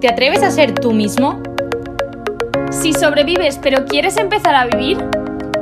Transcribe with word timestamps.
¿Te 0.00 0.08
atreves 0.08 0.42
a 0.42 0.50
ser 0.50 0.74
tú 0.74 0.92
mismo? 0.92 1.42
Si 2.70 2.92
sobrevives 2.92 3.58
pero 3.62 3.86
quieres 3.86 4.18
empezar 4.18 4.54
a 4.54 4.66
vivir, 4.66 4.98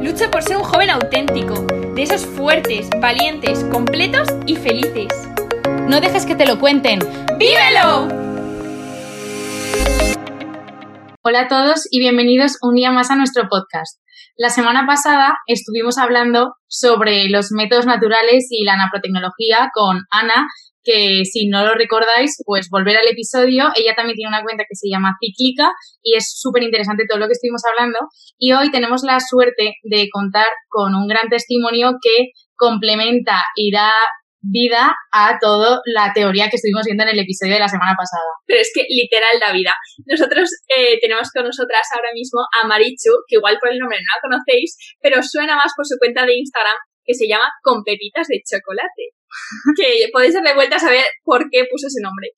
lucha 0.01 0.29
por 0.29 0.43
ser 0.43 0.57
un 0.57 0.65
joven 0.65 0.91
auténtico, 0.91 1.65
de 1.95 2.03
esos 2.03 2.27
fuertes, 2.27 2.91
valientes, 3.01 3.65
completos 3.71 4.29
y 4.47 4.57
felices. 4.57 5.07
No 5.89 6.01
dejes 6.01 6.27
que 6.27 6.35
te 6.35 6.47
lo 6.47 6.59
cuenten. 6.59 6.99
¡Vívelo! 7.39 8.09
Hola 11.23 11.43
a 11.43 11.49
todos 11.49 11.87
y 11.93 12.01
bienvenidos 12.01 12.59
un 12.61 12.75
día 12.75 12.91
más 12.91 13.13
a 13.13 13.17
nuestro 13.17 13.45
podcast. 13.49 14.01
La 14.37 14.49
semana 14.51 14.85
pasada 14.85 15.39
estuvimos 15.47 15.97
hablando 15.97 16.57
sobre 16.67 17.29
los 17.29 17.53
métodos 17.53 17.87
naturales 17.87 18.49
y 18.51 18.65
la 18.65 18.77
naprotecnología 18.77 19.71
con 19.73 20.01
Ana, 20.11 20.49
que 20.85 21.23
si 21.25 21.49
no 21.49 21.65
lo 21.65 21.75
recordáis, 21.75 22.37
pues 22.45 22.69
volver 22.71 22.97
al 22.97 23.09
episodio. 23.09 23.71
Ella 23.75 23.95
también 23.97 24.17
tiene 24.17 24.29
una 24.29 24.43
cuenta 24.43 24.65
que 24.69 24.77
se 24.77 24.89
llama 24.89 25.17
Cíclica 25.19 25.73
y 26.03 26.17
es 26.17 26.33
súper 26.37 26.63
interesante 26.63 27.05
todo 27.09 27.19
lo 27.19 27.27
que 27.27 27.33
estuvimos 27.33 27.63
hablando. 27.71 27.99
Y 28.39 28.53
hoy 28.53 28.71
tenemos 28.71 29.03
la 29.03 29.19
suerte 29.21 29.75
de 29.83 30.09
contar 30.13 30.49
con 30.69 30.95
un 30.95 31.09
gran 31.09 31.29
testimonio 31.29 31.93
que 32.03 32.31
complementa 32.57 33.43
y 33.57 33.73
da 33.73 33.93
vida 34.45 34.93
a 35.13 35.39
toda 35.41 35.81
la 35.87 36.13
teoría 36.13 36.51
que 36.51 36.57
estuvimos 36.57 36.85
viendo 36.85 37.03
en 37.05 37.17
el 37.17 37.25
episodio 37.25 37.55
de 37.55 37.65
la 37.65 37.69
semana 37.69 37.97
pasada. 37.97 38.29
Pero 38.47 38.61
es 38.61 38.71
que 38.75 38.85
literal 38.89 39.41
da 39.41 39.53
vida. 39.53 39.73
Nosotros 40.05 40.51
eh, 40.69 41.01
tenemos 41.01 41.31
con 41.33 41.45
nosotras 41.45 41.89
ahora 41.95 42.13
mismo 42.13 42.41
a 42.61 42.67
Marichu, 42.67 43.25
que 43.27 43.37
igual 43.37 43.57
por 43.59 43.73
el 43.73 43.79
nombre 43.79 43.99
no 43.99 44.05
la 44.05 44.21
conocéis, 44.21 44.77
pero 45.01 45.23
suena 45.23 45.57
más 45.57 45.73
por 45.75 45.87
su 45.87 45.97
cuenta 45.99 46.27
de 46.27 46.37
Instagram 46.37 46.77
que 47.05 47.15
se 47.15 47.29
llama 47.29 47.49
Con 47.63 47.85
Pepitas 47.85 48.27
de 48.29 48.41
Chocolate. 48.45 49.13
que 49.77 50.09
podéis 50.13 50.35
darle 50.35 50.55
vuelta 50.55 50.77
a 50.77 50.81
saber 50.81 51.05
por 51.23 51.49
qué 51.51 51.65
puso 51.71 51.87
ese 51.87 52.01
nombre. 52.03 52.31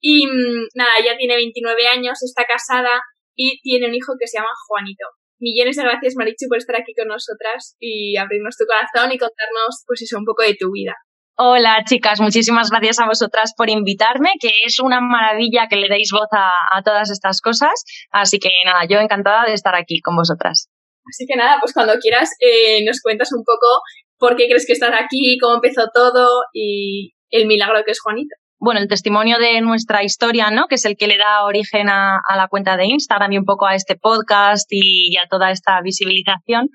Y 0.00 0.26
mm, 0.26 0.68
nada, 0.74 0.90
ella 0.98 1.16
tiene 1.16 1.36
29 1.36 1.86
años, 1.86 2.22
está 2.22 2.44
casada 2.44 3.00
y 3.34 3.60
tiene 3.62 3.88
un 3.88 3.94
hijo 3.94 4.14
que 4.18 4.26
se 4.26 4.38
llama 4.38 4.50
Juanito. 4.66 5.06
Millones 5.38 5.76
de 5.76 5.84
gracias, 5.84 6.14
Marichu, 6.16 6.48
por 6.48 6.58
estar 6.58 6.76
aquí 6.76 6.92
con 6.94 7.08
nosotras 7.08 7.76
y 7.80 8.16
abrirnos 8.16 8.56
tu 8.56 8.64
corazón 8.66 9.12
y 9.12 9.18
contarnos, 9.18 9.84
pues 9.86 10.02
eso, 10.02 10.18
un 10.18 10.26
poco 10.26 10.42
de 10.42 10.54
tu 10.54 10.70
vida. 10.72 10.94
Hola 11.42 11.82
chicas, 11.88 12.20
muchísimas 12.20 12.68
gracias 12.68 13.00
a 13.00 13.06
vosotras 13.06 13.54
por 13.56 13.70
invitarme, 13.70 14.32
que 14.38 14.50
es 14.66 14.78
una 14.78 15.00
maravilla 15.00 15.68
que 15.70 15.76
le 15.76 15.88
deis 15.88 16.10
voz 16.12 16.28
a, 16.32 16.82
todas 16.84 17.10
estas 17.10 17.40
cosas. 17.40 17.72
Así 18.10 18.38
que 18.38 18.50
nada, 18.66 18.84
yo 18.86 18.98
encantada 18.98 19.46
de 19.46 19.54
estar 19.54 19.74
aquí 19.74 20.02
con 20.02 20.16
vosotras. 20.16 20.68
Así 21.08 21.24
que 21.26 21.36
nada, 21.36 21.56
pues 21.58 21.72
cuando 21.72 21.94
quieras 21.98 22.28
eh, 22.40 22.84
nos 22.84 23.00
cuentas 23.00 23.32
un 23.32 23.42
poco 23.42 23.80
por 24.20 24.36
qué 24.36 24.46
crees 24.46 24.66
que 24.66 24.74
estás 24.74 24.92
aquí, 24.92 25.38
cómo 25.40 25.56
empezó 25.56 25.88
todo 25.92 26.42
y 26.52 27.14
el 27.30 27.46
milagro 27.46 27.82
que 27.84 27.92
es 27.92 28.00
Juanito. 28.00 28.36
Bueno, 28.62 28.78
el 28.78 28.88
testimonio 28.88 29.38
de 29.38 29.62
nuestra 29.62 30.04
historia, 30.04 30.50
¿no? 30.50 30.66
Que 30.68 30.74
es 30.74 30.84
el 30.84 30.98
que 30.98 31.06
le 31.06 31.16
da 31.16 31.44
origen 31.44 31.88
a, 31.88 32.20
la 32.36 32.46
cuenta 32.48 32.76
de 32.76 32.84
Instagram 32.84 33.32
y 33.32 33.38
un 33.38 33.46
poco 33.46 33.66
a 33.66 33.74
este 33.74 33.96
podcast 33.96 34.66
y, 34.68 35.16
a 35.16 35.26
toda 35.30 35.50
esta 35.50 35.80
visibilización, 35.82 36.68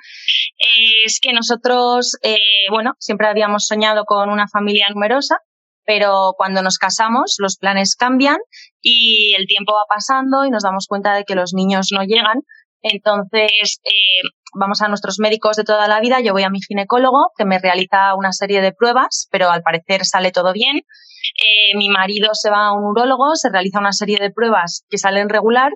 es 1.06 1.20
que 1.22 1.32
nosotros, 1.32 2.18
eh, 2.24 2.40
bueno, 2.72 2.94
siempre 2.98 3.28
habíamos 3.28 3.68
soñado 3.68 4.04
con 4.06 4.32
una 4.32 4.48
familia 4.48 4.90
numerosa, 4.90 5.38
pero 5.86 6.34
cuando 6.36 6.64
nos 6.64 6.80
casamos 6.80 7.36
los 7.38 7.58
planes 7.58 7.96
cambian 7.96 8.38
y 8.82 9.36
el 9.38 9.46
tiempo 9.46 9.74
va 9.74 9.86
pasando 9.88 10.44
y 10.44 10.50
nos 10.50 10.64
damos 10.64 10.88
cuenta 10.88 11.14
de 11.14 11.24
que 11.24 11.36
los 11.36 11.54
niños 11.54 11.90
no 11.92 12.04
llegan. 12.04 12.42
Entonces, 12.82 13.80
eh, 13.84 14.28
vamos 14.60 14.82
a 14.82 14.88
nuestros 14.88 15.20
médicos 15.20 15.58
de 15.58 15.64
toda 15.64 15.88
la 15.88 16.00
vida, 16.00 16.20
yo 16.22 16.34
voy 16.34 16.44
a 16.44 16.50
mi 16.50 16.60
ginecólogo 16.62 17.32
que 17.38 17.46
me 17.46 17.60
realiza 17.60 18.16
una 18.16 18.32
serie 18.32 18.62
de 18.62 18.74
pruebas, 18.74 19.28
pero 19.32 19.50
al 19.50 19.62
parecer 19.62 20.06
sale 20.06 20.32
todo 20.32 20.54
bien. 20.54 20.78
Eh, 20.78 21.76
mi 21.78 21.90
marido 21.90 22.30
se 22.34 22.50
va 22.50 22.68
a 22.68 22.74
un 22.74 22.84
urólogo, 22.84 23.36
se 23.36 23.50
realiza 23.50 23.80
una 23.80 23.92
serie 23.92 24.18
de 24.20 24.32
pruebas 24.32 24.86
que 24.90 24.98
salen 24.98 25.30
regular 25.30 25.72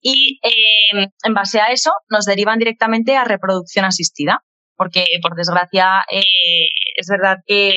y 0.00 0.40
eh, 0.42 1.08
en 1.24 1.34
base 1.34 1.60
a 1.60 1.66
eso 1.66 1.92
nos 2.10 2.24
derivan 2.24 2.58
directamente 2.58 3.16
a 3.16 3.24
reproducción 3.24 3.84
asistida, 3.84 4.40
porque 4.76 5.04
por 5.22 5.34
desgracia 5.36 6.04
eh, 6.10 6.22
es 6.96 7.06
verdad 7.08 7.38
que 7.46 7.72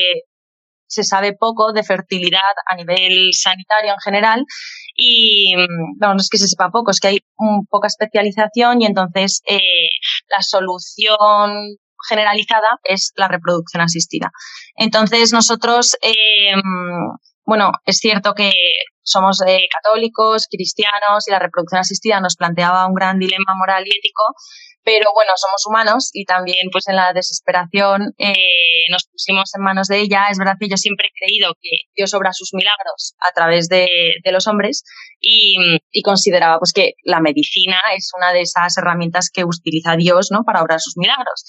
se 0.87 1.03
sabe 1.03 1.33
poco 1.33 1.73
de 1.73 1.83
fertilidad 1.83 2.39
a 2.67 2.75
nivel 2.75 3.29
sanitario 3.33 3.93
en 3.93 3.99
general 3.99 4.45
y 4.95 5.53
no, 5.99 6.13
no 6.13 6.17
es 6.17 6.29
que 6.29 6.37
se 6.37 6.47
sepa 6.47 6.71
poco, 6.71 6.91
es 6.91 6.99
que 6.99 7.09
hay 7.09 7.19
poca 7.69 7.87
especialización 7.87 8.81
y 8.81 8.85
entonces 8.85 9.41
eh, 9.49 9.59
la 10.29 10.41
solución 10.41 11.77
generalizada 12.07 12.79
es 12.83 13.11
la 13.15 13.27
reproducción 13.27 13.81
asistida. 13.81 14.31
Entonces 14.75 15.33
nosotros, 15.33 15.95
eh, 16.01 16.53
bueno, 17.45 17.71
es 17.85 17.97
cierto 17.97 18.33
que 18.33 18.51
somos 19.03 19.39
eh, 19.45 19.67
católicos, 19.71 20.47
cristianos 20.49 21.27
y 21.27 21.31
la 21.31 21.39
reproducción 21.39 21.79
asistida 21.79 22.19
nos 22.19 22.35
planteaba 22.35 22.87
un 22.87 22.95
gran 22.95 23.19
dilema 23.19 23.53
moral 23.55 23.83
y 23.85 23.91
ético, 23.91 24.23
pero 24.83 25.11
bueno, 25.13 25.31
somos 25.35 25.63
humanos 25.67 26.09
y 26.13 26.25
también 26.25 26.69
pues 26.71 26.87
en 26.87 26.95
la 26.95 27.13
desesperación 27.13 28.13
eh, 28.17 28.85
nos 28.89 29.05
pusimos 29.11 29.51
en 29.55 29.63
manos 29.63 29.87
de 29.87 29.99
ella. 29.99 30.25
Es 30.29 30.39
verdad 30.39 30.55
que 30.59 30.69
yo 30.69 30.77
siempre 30.77 31.07
he 31.07 31.25
creído 31.25 31.53
que 31.61 31.69
Dios 31.95 32.13
obra 32.15 32.33
sus 32.33 32.53
milagros 32.53 33.13
a 33.19 33.31
través 33.33 33.67
de, 33.67 33.87
los 34.31 34.47
hombres 34.47 34.83
y, 35.19 35.55
y, 35.91 36.01
consideraba 36.01 36.57
pues 36.59 36.73
que 36.73 36.93
la 37.03 37.21
medicina 37.21 37.77
es 37.95 38.11
una 38.17 38.33
de 38.33 38.41
esas 38.41 38.77
herramientas 38.77 39.29
que 39.31 39.43
utiliza 39.43 39.95
Dios 39.95 40.29
¿no? 40.31 40.43
para 40.45 40.61
obrar 40.61 40.79
sus 40.79 40.97
milagros. 40.97 41.45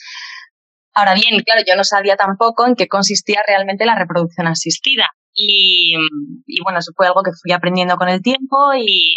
Ahora 0.94 1.14
bien, 1.14 1.42
claro, 1.42 1.62
yo 1.66 1.76
no 1.76 1.84
sabía 1.84 2.16
tampoco 2.16 2.66
en 2.66 2.74
qué 2.74 2.86
consistía 2.86 3.42
realmente 3.46 3.84
la 3.84 3.96
reproducción 3.96 4.46
asistida. 4.46 5.10
Y, 5.36 5.94
bueno, 6.64 6.78
eso 6.78 6.92
fue 6.96 7.06
algo 7.06 7.22
que 7.22 7.32
fui 7.32 7.52
aprendiendo 7.52 7.96
con 7.96 8.08
el 8.08 8.22
tiempo 8.22 8.56
y, 8.74 9.16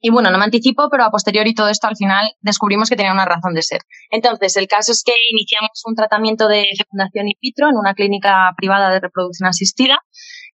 y 0.00 0.10
bueno, 0.10 0.30
no 0.30 0.38
me 0.38 0.44
anticipo, 0.44 0.88
pero 0.90 1.04
a 1.04 1.10
posteriori 1.10 1.54
todo 1.54 1.68
esto 1.68 1.86
al 1.86 1.96
final 1.96 2.26
descubrimos 2.40 2.88
que 2.88 2.96
tenía 2.96 3.12
una 3.12 3.26
razón 3.26 3.52
de 3.54 3.62
ser. 3.62 3.82
Entonces, 4.10 4.56
el 4.56 4.66
caso 4.66 4.92
es 4.92 5.02
que 5.04 5.12
iniciamos 5.30 5.82
un 5.84 5.94
tratamiento 5.94 6.48
de 6.48 6.66
fecundación 6.76 7.28
in 7.28 7.34
vitro 7.40 7.68
en 7.68 7.76
una 7.76 7.94
clínica 7.94 8.50
privada 8.56 8.90
de 8.90 9.00
reproducción 9.00 9.48
asistida, 9.48 9.98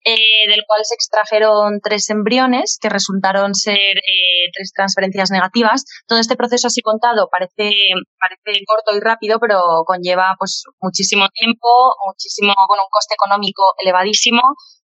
eh, 0.05 0.49
del 0.49 0.63
cual 0.67 0.81
se 0.85 0.95
extrajeron 0.95 1.81
tres 1.83 2.11
embriones 2.11 2.79
que 2.81 2.89
resultaron 2.89 3.55
ser 3.55 3.99
eh, 3.99 4.51
tres 4.53 4.73
transferencias 4.75 5.31
negativas. 5.31 5.85
Todo 6.07 6.21
este 6.21 6.37
proceso 6.37 6.69
así 6.69 6.81
contado 6.81 7.29
parece, 7.31 7.75
parece 8.19 8.65
corto 8.65 8.97
y 8.97 9.01
rápido, 9.01 9.39
pero 9.41 9.61
conlleva 9.87 10.35
pues 10.39 10.63
muchísimo 10.81 11.29
tiempo, 11.35 11.69
muchísimo, 12.07 12.55
bueno, 12.69 12.85
un 12.85 12.91
coste 12.91 13.15
económico 13.15 13.63
elevadísimo, 13.79 14.43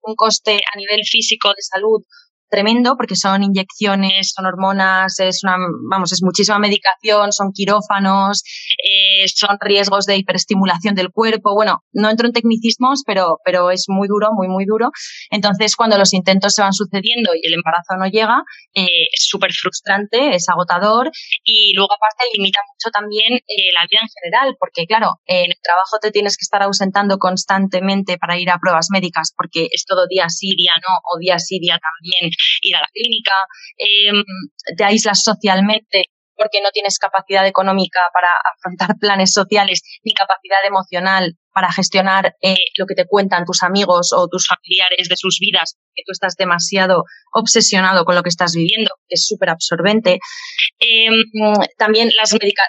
un 0.03 0.15
coste 0.17 0.61
a 0.73 0.77
nivel 0.77 1.01
físico 1.05 1.51
de 1.51 1.63
salud 1.63 2.03
tremendo 2.51 2.97
porque 2.97 3.17
son 3.17 3.43
inyecciones, 3.43 4.33
son 4.35 4.47
hormonas, 4.47 5.19
es 5.21 5.43
una, 5.45 5.57
vamos, 5.91 6.13
es 6.13 6.23
muchísima 6.23 6.59
medicación, 6.59 7.33
son 7.33 7.53
quirófanos, 7.53 8.43
eh, 8.85 9.27
son 9.29 9.57
riesgos 9.61 10.05
de 10.07 10.17
hiperestimulación 10.17 10.95
del 10.95 11.11
cuerpo. 11.11 11.55
Bueno, 11.55 11.85
no 11.93 12.11
entro 12.11 12.27
en 12.27 12.33
tecnicismos, 12.33 13.03
pero, 13.07 13.39
pero 13.45 13.71
es 13.71 13.85
muy 13.89 14.09
duro, 14.09 14.31
muy, 14.33 14.49
muy 14.49 14.65
duro. 14.67 14.91
Entonces, 15.31 15.77
cuando 15.77 15.97
los 15.97 16.13
intentos 16.13 16.55
se 16.55 16.63
van 16.63 16.73
sucediendo 16.73 17.33
y 17.35 17.47
el 17.47 17.55
embarazo 17.55 17.97
no 17.99 18.07
llega, 18.07 18.43
eh, 18.75 19.07
es 19.13 19.27
súper 19.29 19.53
frustrante, 19.53 20.35
es 20.35 20.49
agotador 20.49 21.11
y 21.45 21.73
luego 21.75 21.93
aparte 21.95 22.25
limita 22.35 22.61
mucho 22.67 22.91
también 22.91 23.35
eh, 23.35 23.73
la 23.75 23.87
vida 23.89 24.01
en 24.03 24.09
general, 24.09 24.57
porque 24.59 24.87
claro, 24.87 25.21
en 25.27 25.51
el 25.51 25.59
trabajo 25.63 25.99
te 26.01 26.11
tienes 26.11 26.37
que 26.37 26.43
estar 26.43 26.63
ausentando 26.63 27.19
constantemente 27.19 28.19
para 28.19 28.39
ir 28.39 28.51
a 28.51 28.59
pruebas 28.59 28.89
médicas 28.91 29.33
porque 29.37 29.69
es 29.71 29.85
todo 29.85 30.07
día 30.09 30.29
sí, 30.29 30.55
día 30.57 30.73
no, 30.77 30.95
o 31.13 31.19
día 31.19 31.39
sí, 31.39 31.59
día 31.61 31.79
también 31.79 32.31
ir 32.63 32.77
a 32.77 32.81
la 32.81 32.89
clínica, 32.93 33.35
em, 33.77 34.25
te 34.77 34.85
aíslas 34.85 35.23
socialmente 35.23 36.05
porque 36.35 36.63
no 36.63 36.71
tienes 36.71 36.99
capacidad 36.99 37.47
económica 37.47 38.01
para 38.15 38.29
afrontar 38.55 38.97
planes 39.01 39.33
sociales 39.33 39.83
ni 40.03 40.15
capacidad 40.15 40.65
emocional 40.67 41.37
para 41.53 41.73
gestionar 41.73 42.35
eh, 42.43 42.57
lo 42.77 42.87
que 42.87 42.95
te 42.95 43.07
cuentan 43.07 43.45
tus 43.45 43.63
amigos 43.63 44.13
o 44.13 44.29
tus 44.29 44.47
familiares 44.47 45.09
de 45.09 45.17
sus 45.17 45.39
vidas, 45.41 45.77
que 45.95 46.03
tú 46.07 46.13
estás 46.13 46.37
demasiado 46.37 47.05
obsesionado 47.33 48.05
con 48.05 48.15
lo 48.15 48.23
que 48.23 48.29
estás 48.29 48.53
viviendo, 48.55 48.91
que 49.09 49.15
es 49.15 49.27
súper 49.27 49.51
absorbente. 49.51 50.19
Em, 50.79 51.25
también 51.77 52.11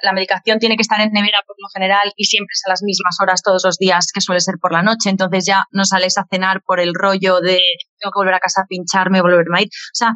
la 0.03 0.13
medicación 0.13 0.59
tiene 0.59 0.75
que 0.75 0.81
estar 0.81 0.99
en 1.01 1.11
nevera 1.11 1.39
por 1.45 1.55
lo 1.59 1.67
general 1.73 2.11
y 2.15 2.25
siempre 2.25 2.53
es 2.53 2.61
a 2.65 2.69
las 2.69 2.81
mismas 2.83 3.17
horas 3.21 3.41
todos 3.41 3.63
los 3.63 3.77
días, 3.77 4.07
que 4.13 4.21
suele 4.21 4.41
ser 4.41 4.55
por 4.59 4.73
la 4.73 4.81
noche, 4.81 5.09
entonces 5.09 5.45
ya 5.45 5.65
no 5.71 5.85
sales 5.85 6.17
a 6.17 6.25
cenar 6.29 6.61
por 6.65 6.79
el 6.79 6.93
rollo 6.93 7.39
de 7.39 7.61
tengo 7.99 8.11
que 8.11 8.19
volver 8.19 8.33
a 8.33 8.39
casa 8.39 8.61
a 8.61 8.67
pincharme, 8.67 9.21
volverme 9.21 9.59
a 9.59 9.61
ir. 9.61 9.67
O 9.67 9.95
sea, 9.95 10.13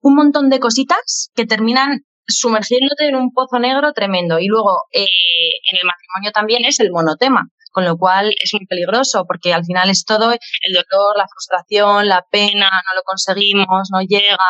un 0.00 0.14
montón 0.14 0.50
de 0.50 0.60
cositas 0.60 1.30
que 1.34 1.46
terminan 1.46 2.00
sumergiéndote 2.26 3.08
en 3.08 3.16
un 3.16 3.32
pozo 3.32 3.58
negro 3.58 3.92
tremendo. 3.92 4.38
Y 4.38 4.46
luego, 4.46 4.82
eh, 4.92 5.02
en 5.02 5.78
el 5.78 5.86
matrimonio 5.86 6.32
también 6.32 6.64
es 6.64 6.80
el 6.80 6.90
monotema, 6.90 7.48
con 7.76 7.84
lo 7.84 7.98
cual 7.98 8.34
es 8.42 8.54
muy 8.54 8.64
peligroso 8.64 9.26
porque 9.28 9.52
al 9.52 9.62
final 9.62 9.90
es 9.90 10.06
todo 10.06 10.32
el 10.32 10.72
dolor, 10.72 11.14
la 11.14 11.26
frustración, 11.28 12.08
la 12.08 12.24
pena, 12.30 12.70
no 12.70 12.94
lo 12.96 13.02
conseguimos, 13.04 13.90
no 13.92 14.00
llega 14.00 14.48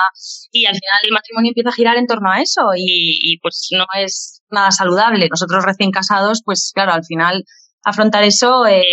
y 0.53 0.65
al 0.65 0.75
final 0.75 1.01
el 1.03 1.11
matrimonio 1.11 1.51
empieza 1.51 1.71
a 1.71 1.73
girar 1.73 1.97
en 1.97 2.07
torno 2.07 2.31
a 2.31 2.41
eso 2.41 2.63
y, 2.77 3.37
pues 3.43 3.67
no 3.73 3.85
es 4.01 4.43
nada 4.49 4.71
saludable. 4.71 5.27
Nosotros 5.29 5.65
recién 5.65 5.91
casados, 5.91 6.43
pues 6.45 6.71
claro, 6.73 6.93
al 6.93 7.05
final 7.05 7.43
afrontar 7.83 8.23
eso 8.23 8.65
eh, 8.65 8.85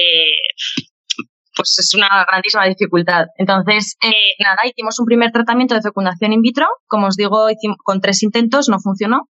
pues 1.55 1.77
es 1.77 1.93
una 1.93 2.25
grandísima 2.27 2.65
dificultad. 2.65 3.27
Entonces, 3.37 3.97
eh, 4.03 4.33
nada, 4.39 4.57
hicimos 4.65 4.99
un 4.99 5.05
primer 5.05 5.31
tratamiento 5.31 5.75
de 5.75 5.83
fecundación 5.83 6.33
in 6.33 6.41
vitro. 6.41 6.65
Como 6.87 7.05
os 7.05 7.17
digo, 7.17 7.49
con 7.83 8.01
tres 8.01 8.23
intentos 8.23 8.67
no 8.67 8.79
funcionó. 8.79 9.29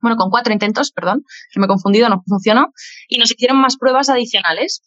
Bueno, 0.00 0.16
con 0.16 0.30
cuatro 0.30 0.52
intentos, 0.52 0.92
perdón, 0.92 1.24
que 1.52 1.60
me 1.60 1.66
he 1.66 1.68
confundido, 1.68 2.08
no 2.08 2.22
funcionó. 2.26 2.72
Y 3.08 3.18
nos 3.18 3.30
hicieron 3.30 3.58
más 3.58 3.76
pruebas 3.76 4.08
adicionales. 4.08 4.82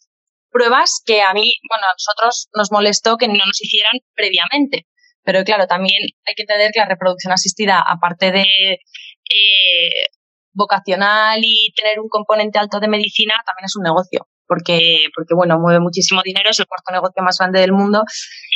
Pruebas 0.50 1.02
que 1.04 1.22
a 1.22 1.32
mí, 1.32 1.54
bueno, 1.68 1.86
a 1.86 1.94
nosotros 1.94 2.48
nos 2.54 2.72
molestó 2.72 3.16
que 3.16 3.28
no 3.28 3.34
nos 3.34 3.60
hicieran 3.60 4.00
previamente. 4.14 4.86
Pero 5.22 5.44
claro, 5.44 5.66
también 5.66 6.02
hay 6.26 6.34
que 6.34 6.42
entender 6.42 6.70
que 6.72 6.80
la 6.80 6.86
reproducción 6.86 7.32
asistida, 7.32 7.82
aparte 7.86 8.32
de 8.32 8.42
eh, 8.42 10.04
vocacional 10.52 11.40
y 11.42 11.72
tener 11.76 12.00
un 12.00 12.08
componente 12.08 12.58
alto 12.58 12.80
de 12.80 12.88
medicina, 12.88 13.34
también 13.46 13.66
es 13.66 13.76
un 13.76 13.82
negocio 13.84 14.26
porque, 14.50 15.06
porque 15.14 15.34
bueno, 15.36 15.60
mueve 15.60 15.78
muchísimo 15.78 16.22
dinero, 16.24 16.50
es 16.50 16.58
el 16.58 16.66
cuarto 16.66 16.92
negocio 16.92 17.22
más 17.22 17.38
grande 17.38 17.60
del 17.60 17.70
mundo 17.70 18.02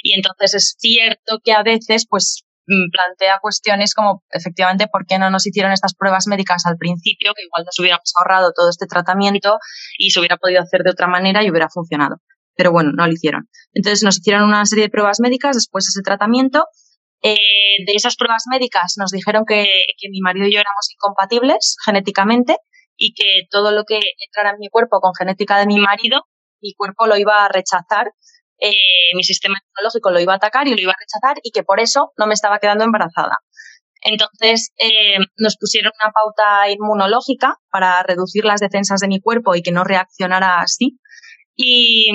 y 0.02 0.14
entonces 0.14 0.54
es 0.54 0.74
cierto 0.76 1.38
que 1.44 1.52
a 1.52 1.62
veces 1.62 2.06
pues 2.10 2.42
plantea 2.66 3.38
cuestiones 3.40 3.94
como 3.94 4.22
efectivamente 4.30 4.86
por 4.88 5.06
qué 5.06 5.18
no 5.18 5.30
nos 5.30 5.46
hicieron 5.46 5.72
estas 5.72 5.94
pruebas 5.94 6.26
médicas 6.26 6.64
al 6.66 6.76
principio, 6.76 7.32
que 7.34 7.44
igual 7.44 7.64
nos 7.64 7.78
hubiéramos 7.78 8.12
ahorrado 8.18 8.52
todo 8.54 8.70
este 8.70 8.86
tratamiento 8.86 9.58
y 9.98 10.10
se 10.10 10.20
hubiera 10.20 10.36
podido 10.36 10.62
hacer 10.62 10.82
de 10.82 10.90
otra 10.90 11.06
manera 11.06 11.42
y 11.44 11.50
hubiera 11.50 11.68
funcionado. 11.68 12.16
Pero 12.56 12.72
bueno, 12.72 12.92
no 12.94 13.06
lo 13.06 13.12
hicieron. 13.12 13.48
Entonces 13.72 14.02
nos 14.02 14.18
hicieron 14.18 14.44
una 14.44 14.64
serie 14.64 14.84
de 14.84 14.90
pruebas 14.90 15.20
médicas 15.20 15.56
después 15.56 15.84
de 15.84 15.90
ese 15.90 16.02
tratamiento. 16.02 16.64
Eh, 17.22 17.36
de 17.86 17.92
esas 17.94 18.16
pruebas 18.16 18.44
médicas 18.50 18.94
nos 18.98 19.10
dijeron 19.10 19.44
que, 19.46 19.64
que 19.98 20.08
mi 20.10 20.20
marido 20.20 20.46
y 20.46 20.52
yo 20.52 20.60
éramos 20.60 20.88
incompatibles 20.92 21.76
genéticamente 21.84 22.58
y 22.96 23.14
que 23.14 23.46
todo 23.50 23.72
lo 23.72 23.84
que 23.84 23.98
entrara 24.26 24.50
en 24.50 24.58
mi 24.58 24.68
cuerpo 24.68 25.00
con 25.00 25.12
genética 25.18 25.58
de 25.58 25.66
mi 25.66 25.78
marido, 25.78 26.22
mi 26.60 26.74
cuerpo 26.74 27.06
lo 27.06 27.16
iba 27.16 27.44
a 27.44 27.48
rechazar, 27.48 28.12
eh, 28.58 29.14
mi 29.14 29.24
sistema 29.24 29.56
inmunológico 29.60 30.10
lo 30.10 30.20
iba 30.20 30.32
a 30.32 30.36
atacar 30.36 30.68
y 30.68 30.74
lo 30.74 30.80
iba 30.80 30.92
a 30.92 31.00
rechazar 31.00 31.40
y 31.42 31.50
que 31.50 31.62
por 31.62 31.80
eso 31.80 32.12
no 32.16 32.26
me 32.26 32.34
estaba 32.34 32.58
quedando 32.58 32.84
embarazada. 32.84 33.38
Entonces 34.02 34.72
eh, 34.76 35.18
nos 35.38 35.56
pusieron 35.56 35.92
una 36.00 36.12
pauta 36.12 36.70
inmunológica 36.70 37.56
para 37.70 38.02
reducir 38.02 38.44
las 38.44 38.60
defensas 38.60 39.00
de 39.00 39.08
mi 39.08 39.20
cuerpo 39.20 39.54
y 39.54 39.62
que 39.62 39.72
no 39.72 39.82
reaccionara 39.82 40.60
así. 40.60 40.98
Y, 41.56 42.10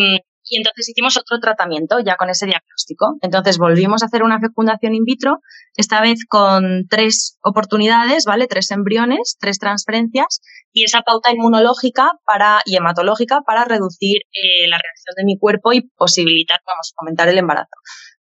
y 0.49 0.57
entonces 0.57 0.89
hicimos 0.89 1.17
otro 1.17 1.39
tratamiento 1.39 1.99
ya 1.99 2.15
con 2.15 2.29
ese 2.29 2.45
diagnóstico. 2.45 3.17
Entonces 3.21 3.57
volvimos 3.57 4.01
a 4.01 4.07
hacer 4.07 4.23
una 4.23 4.39
fecundación 4.39 4.95
in 4.95 5.03
vitro, 5.03 5.39
esta 5.75 6.01
vez 6.01 6.25
con 6.27 6.87
tres 6.89 7.37
oportunidades, 7.41 8.25
¿vale? 8.25 8.47
Tres 8.47 8.71
embriones, 8.71 9.37
tres 9.39 9.59
transferencias 9.59 10.41
y 10.73 10.83
esa 10.83 11.01
pauta 11.01 11.31
inmunológica 11.31 12.11
para, 12.25 12.61
y 12.65 12.75
hematológica 12.75 13.41
para 13.45 13.65
reducir 13.65 14.17
eh, 14.31 14.67
la 14.67 14.77
reacción 14.77 15.13
de 15.17 15.25
mi 15.25 15.37
cuerpo 15.37 15.73
y 15.73 15.89
posibilitar, 15.95 16.59
vamos, 16.65 16.93
aumentar 16.97 17.29
el 17.29 17.37
embarazo. 17.37 17.69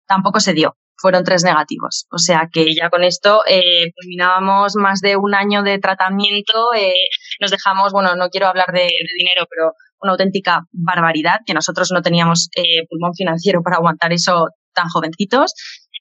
Tampoco 0.07 0.39
se 0.39 0.53
dio. 0.53 0.75
Fueron 1.01 1.23
tres 1.23 1.45
negativos. 1.45 2.07
O 2.11 2.17
sea 2.17 2.49
que 2.51 2.75
ya 2.75 2.89
con 2.89 3.05
esto 3.05 3.41
eh, 3.47 3.91
terminábamos 3.95 4.75
más 4.75 4.99
de 4.99 5.15
un 5.15 5.33
año 5.33 5.63
de 5.63 5.79
tratamiento. 5.79 6.73
Eh, 6.75 6.93
nos 7.39 7.51
dejamos, 7.51 7.93
bueno, 7.93 8.15
no 8.17 8.27
quiero 8.29 8.47
hablar 8.47 8.73
de 8.73 8.89
dinero, 9.17 9.47
pero 9.49 9.71
una 10.01 10.13
auténtica 10.13 10.61
barbaridad, 10.71 11.39
que 11.45 11.53
nosotros 11.53 11.91
no 11.91 12.01
teníamos 12.01 12.49
eh, 12.55 12.85
pulmón 12.89 13.13
financiero 13.13 13.61
para 13.63 13.77
aguantar 13.77 14.13
eso 14.13 14.47
tan 14.73 14.87
jovencitos. 14.89 15.53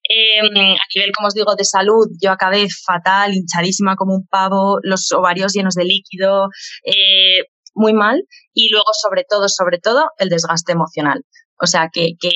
Eh, 0.09 0.41
a 0.41 0.87
nivel, 0.95 1.13
como 1.15 1.29
os 1.29 1.35
digo, 1.35 1.55
de 1.55 1.65
salud, 1.65 2.07
yo 2.23 2.31
acabé 2.31 2.67
fatal, 2.71 3.35
hinchadísima 3.35 3.97
como 3.97 4.15
un 4.15 4.27
pavo, 4.27 4.79
los 4.83 5.13
ovarios 5.13 5.53
llenos 5.53 5.75
de 5.75 5.85
líquido, 5.85 6.49
eh, 6.85 7.45
muy 7.75 7.93
mal. 7.93 8.23
Y 8.55 8.71
luego, 8.71 8.91
sobre 8.93 9.25
todo, 9.29 9.49
sobre 9.49 9.79
todo, 9.79 10.07
el 10.19 10.29
desgaste 10.29 10.73
emocional. 10.73 11.25
O 11.61 11.67
sea, 11.67 11.89
que, 11.93 12.13
que 12.19 12.31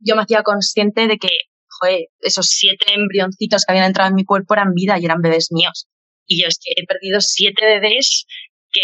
yo 0.00 0.16
me 0.16 0.22
hacía 0.22 0.42
consciente 0.42 1.06
de 1.06 1.18
que, 1.18 1.28
joder, 1.80 2.06
esos 2.20 2.46
siete 2.46 2.86
embrioncitos 2.94 3.64
que 3.64 3.72
habían 3.72 3.86
entrado 3.86 4.08
en 4.08 4.16
mi 4.16 4.24
cuerpo 4.24 4.54
eran 4.54 4.72
vida 4.74 4.98
y 4.98 5.04
eran 5.04 5.20
bebés 5.20 5.48
míos. 5.50 5.86
Y 6.26 6.42
yo 6.42 6.48
es 6.48 6.58
que 6.58 6.72
he 6.76 6.86
perdido 6.86 7.20
siete 7.20 7.64
bebés 7.64 8.26
que 8.72 8.80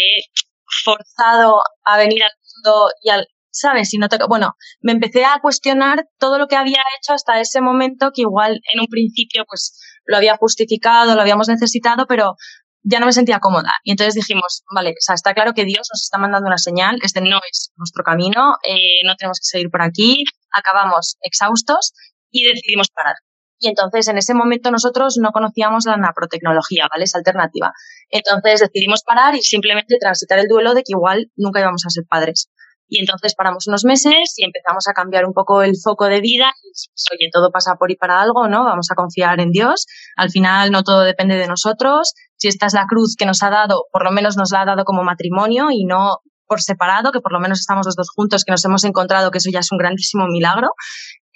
forzado 0.83 1.61
a 1.83 1.97
venir 1.97 2.23
al 2.23 2.31
mundo 2.55 2.89
y 3.01 3.09
al, 3.09 3.27
¿sabes? 3.51 3.93
Y 3.93 3.97
no 3.97 4.07
bueno, 4.27 4.55
me 4.81 4.91
empecé 4.91 5.25
a 5.25 5.39
cuestionar 5.41 6.05
todo 6.17 6.37
lo 6.37 6.47
que 6.47 6.55
había 6.55 6.81
hecho 6.97 7.13
hasta 7.13 7.39
ese 7.39 7.61
momento 7.61 8.11
que 8.13 8.21
igual 8.21 8.59
en 8.73 8.79
un 8.79 8.87
principio 8.87 9.45
pues 9.47 9.79
lo 10.05 10.17
había 10.17 10.37
justificado, 10.37 11.15
lo 11.15 11.21
habíamos 11.21 11.47
necesitado, 11.47 12.05
pero 12.07 12.35
ya 12.83 12.99
no 12.99 13.05
me 13.05 13.13
sentía 13.13 13.39
cómoda. 13.39 13.71
Y 13.83 13.91
entonces 13.91 14.15
dijimos, 14.15 14.63
vale, 14.73 14.91
o 14.91 15.01
sea, 15.01 15.15
está 15.15 15.33
claro 15.33 15.53
que 15.53 15.65
Dios 15.65 15.87
nos 15.91 16.03
está 16.03 16.17
mandando 16.17 16.47
una 16.47 16.57
señal, 16.57 16.97
este 17.03 17.21
no 17.21 17.39
es 17.51 17.71
nuestro 17.75 18.03
camino, 18.03 18.55
eh, 18.63 19.05
no 19.05 19.15
tenemos 19.15 19.39
que 19.39 19.45
seguir 19.45 19.69
por 19.69 19.81
aquí, 19.81 20.23
acabamos 20.51 21.17
exhaustos 21.21 21.93
y 22.31 22.45
decidimos 22.45 22.87
parar. 22.89 23.15
Y 23.59 23.67
entonces 23.67 24.07
en 24.07 24.17
ese 24.17 24.33
momento 24.33 24.71
nosotros 24.71 25.17
no 25.21 25.31
conocíamos 25.31 25.85
la 25.85 25.97
naprotecnología, 25.97 26.87
¿vale? 26.89 27.03
Esa 27.03 27.17
alternativa. 27.17 27.73
Entonces 28.09 28.61
decidimos 28.61 29.03
parar 29.03 29.35
y 29.35 29.41
simplemente 29.41 29.97
transitar 29.99 30.39
el 30.39 30.47
duelo 30.47 30.73
de 30.73 30.81
que 30.81 30.93
igual 30.93 31.31
nunca 31.35 31.59
íbamos 31.59 31.85
a 31.85 31.89
ser 31.89 32.05
padres. 32.09 32.49
Y 32.89 32.99
entonces 32.99 33.35
paramos 33.35 33.67
unos 33.67 33.85
meses 33.85 34.33
y 34.37 34.43
empezamos 34.43 34.87
a 34.87 34.93
cambiar 34.93 35.25
un 35.25 35.33
poco 35.33 35.61
el 35.61 35.73
foco 35.77 36.05
de 36.05 36.21
vida. 36.21 36.51
Y, 36.63 37.13
oye, 37.13 37.29
todo 37.31 37.51
pasa 37.51 37.75
por 37.75 37.91
y 37.91 37.95
para 37.95 38.19
algo, 38.19 38.47
¿no? 38.47 38.63
Vamos 38.63 38.87
a 38.91 38.95
confiar 38.95 39.39
en 39.39 39.51
Dios. 39.51 39.85
Al 40.15 40.31
final 40.31 40.71
no 40.71 40.81
todo 40.83 41.01
depende 41.01 41.35
de 41.35 41.47
nosotros. 41.47 42.13
Si 42.37 42.47
esta 42.47 42.65
es 42.65 42.73
la 42.73 42.85
cruz 42.87 43.15
que 43.15 43.27
nos 43.27 43.43
ha 43.43 43.51
dado, 43.51 43.85
por 43.91 44.03
lo 44.03 44.11
menos 44.11 44.37
nos 44.37 44.51
la 44.51 44.61
ha 44.61 44.65
dado 44.65 44.85
como 44.85 45.03
matrimonio 45.03 45.67
y 45.71 45.85
no 45.85 46.17
por 46.47 46.61
separado, 46.61 47.11
que 47.11 47.21
por 47.21 47.31
lo 47.31 47.39
menos 47.39 47.59
estamos 47.59 47.85
los 47.85 47.95
dos 47.95 48.09
juntos, 48.09 48.43
que 48.43 48.51
nos 48.51 48.65
hemos 48.65 48.83
encontrado, 48.83 49.29
que 49.29 49.37
eso 49.37 49.51
ya 49.53 49.59
es 49.59 49.71
un 49.71 49.77
grandísimo 49.77 50.25
milagro. 50.25 50.69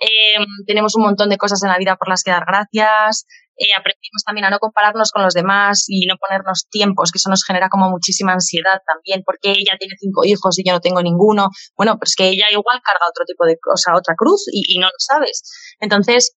Eh, 0.03 0.43
tenemos 0.67 0.95
un 0.95 1.03
montón 1.03 1.29
de 1.29 1.37
cosas 1.37 1.63
en 1.63 1.69
la 1.69 1.77
vida 1.77 1.95
por 1.95 2.09
las 2.09 2.23
que 2.23 2.31
dar 2.31 2.43
gracias. 2.45 3.25
Eh, 3.55 3.71
aprendimos 3.77 4.23
también 4.25 4.45
a 4.45 4.49
no 4.49 4.59
compararnos 4.59 5.11
con 5.11 5.23
los 5.23 5.33
demás 5.33 5.85
y 5.87 6.07
no 6.07 6.15
ponernos 6.17 6.67
tiempos, 6.69 7.11
que 7.11 7.19
eso 7.19 7.29
nos 7.29 7.45
genera 7.45 7.69
como 7.69 7.89
muchísima 7.89 8.33
ansiedad 8.33 8.81
también, 8.85 9.21
porque 9.23 9.51
ella 9.51 9.77
tiene 9.79 9.93
cinco 9.97 10.25
hijos 10.25 10.57
y 10.59 10.63
yo 10.67 10.73
no 10.73 10.81
tengo 10.81 11.01
ninguno. 11.01 11.49
Bueno, 11.77 11.97
pues 11.97 12.15
que 12.15 12.27
ella 12.27 12.47
igual 12.51 12.81
carga 12.83 13.05
otro 13.09 13.23
tipo 13.25 13.45
de 13.45 13.57
cosa, 13.61 13.95
otra 13.95 14.15
cruz 14.17 14.43
y, 14.51 14.75
y 14.75 14.79
no 14.79 14.87
lo 14.87 14.97
sabes. 14.97 15.43
Entonces, 15.79 16.35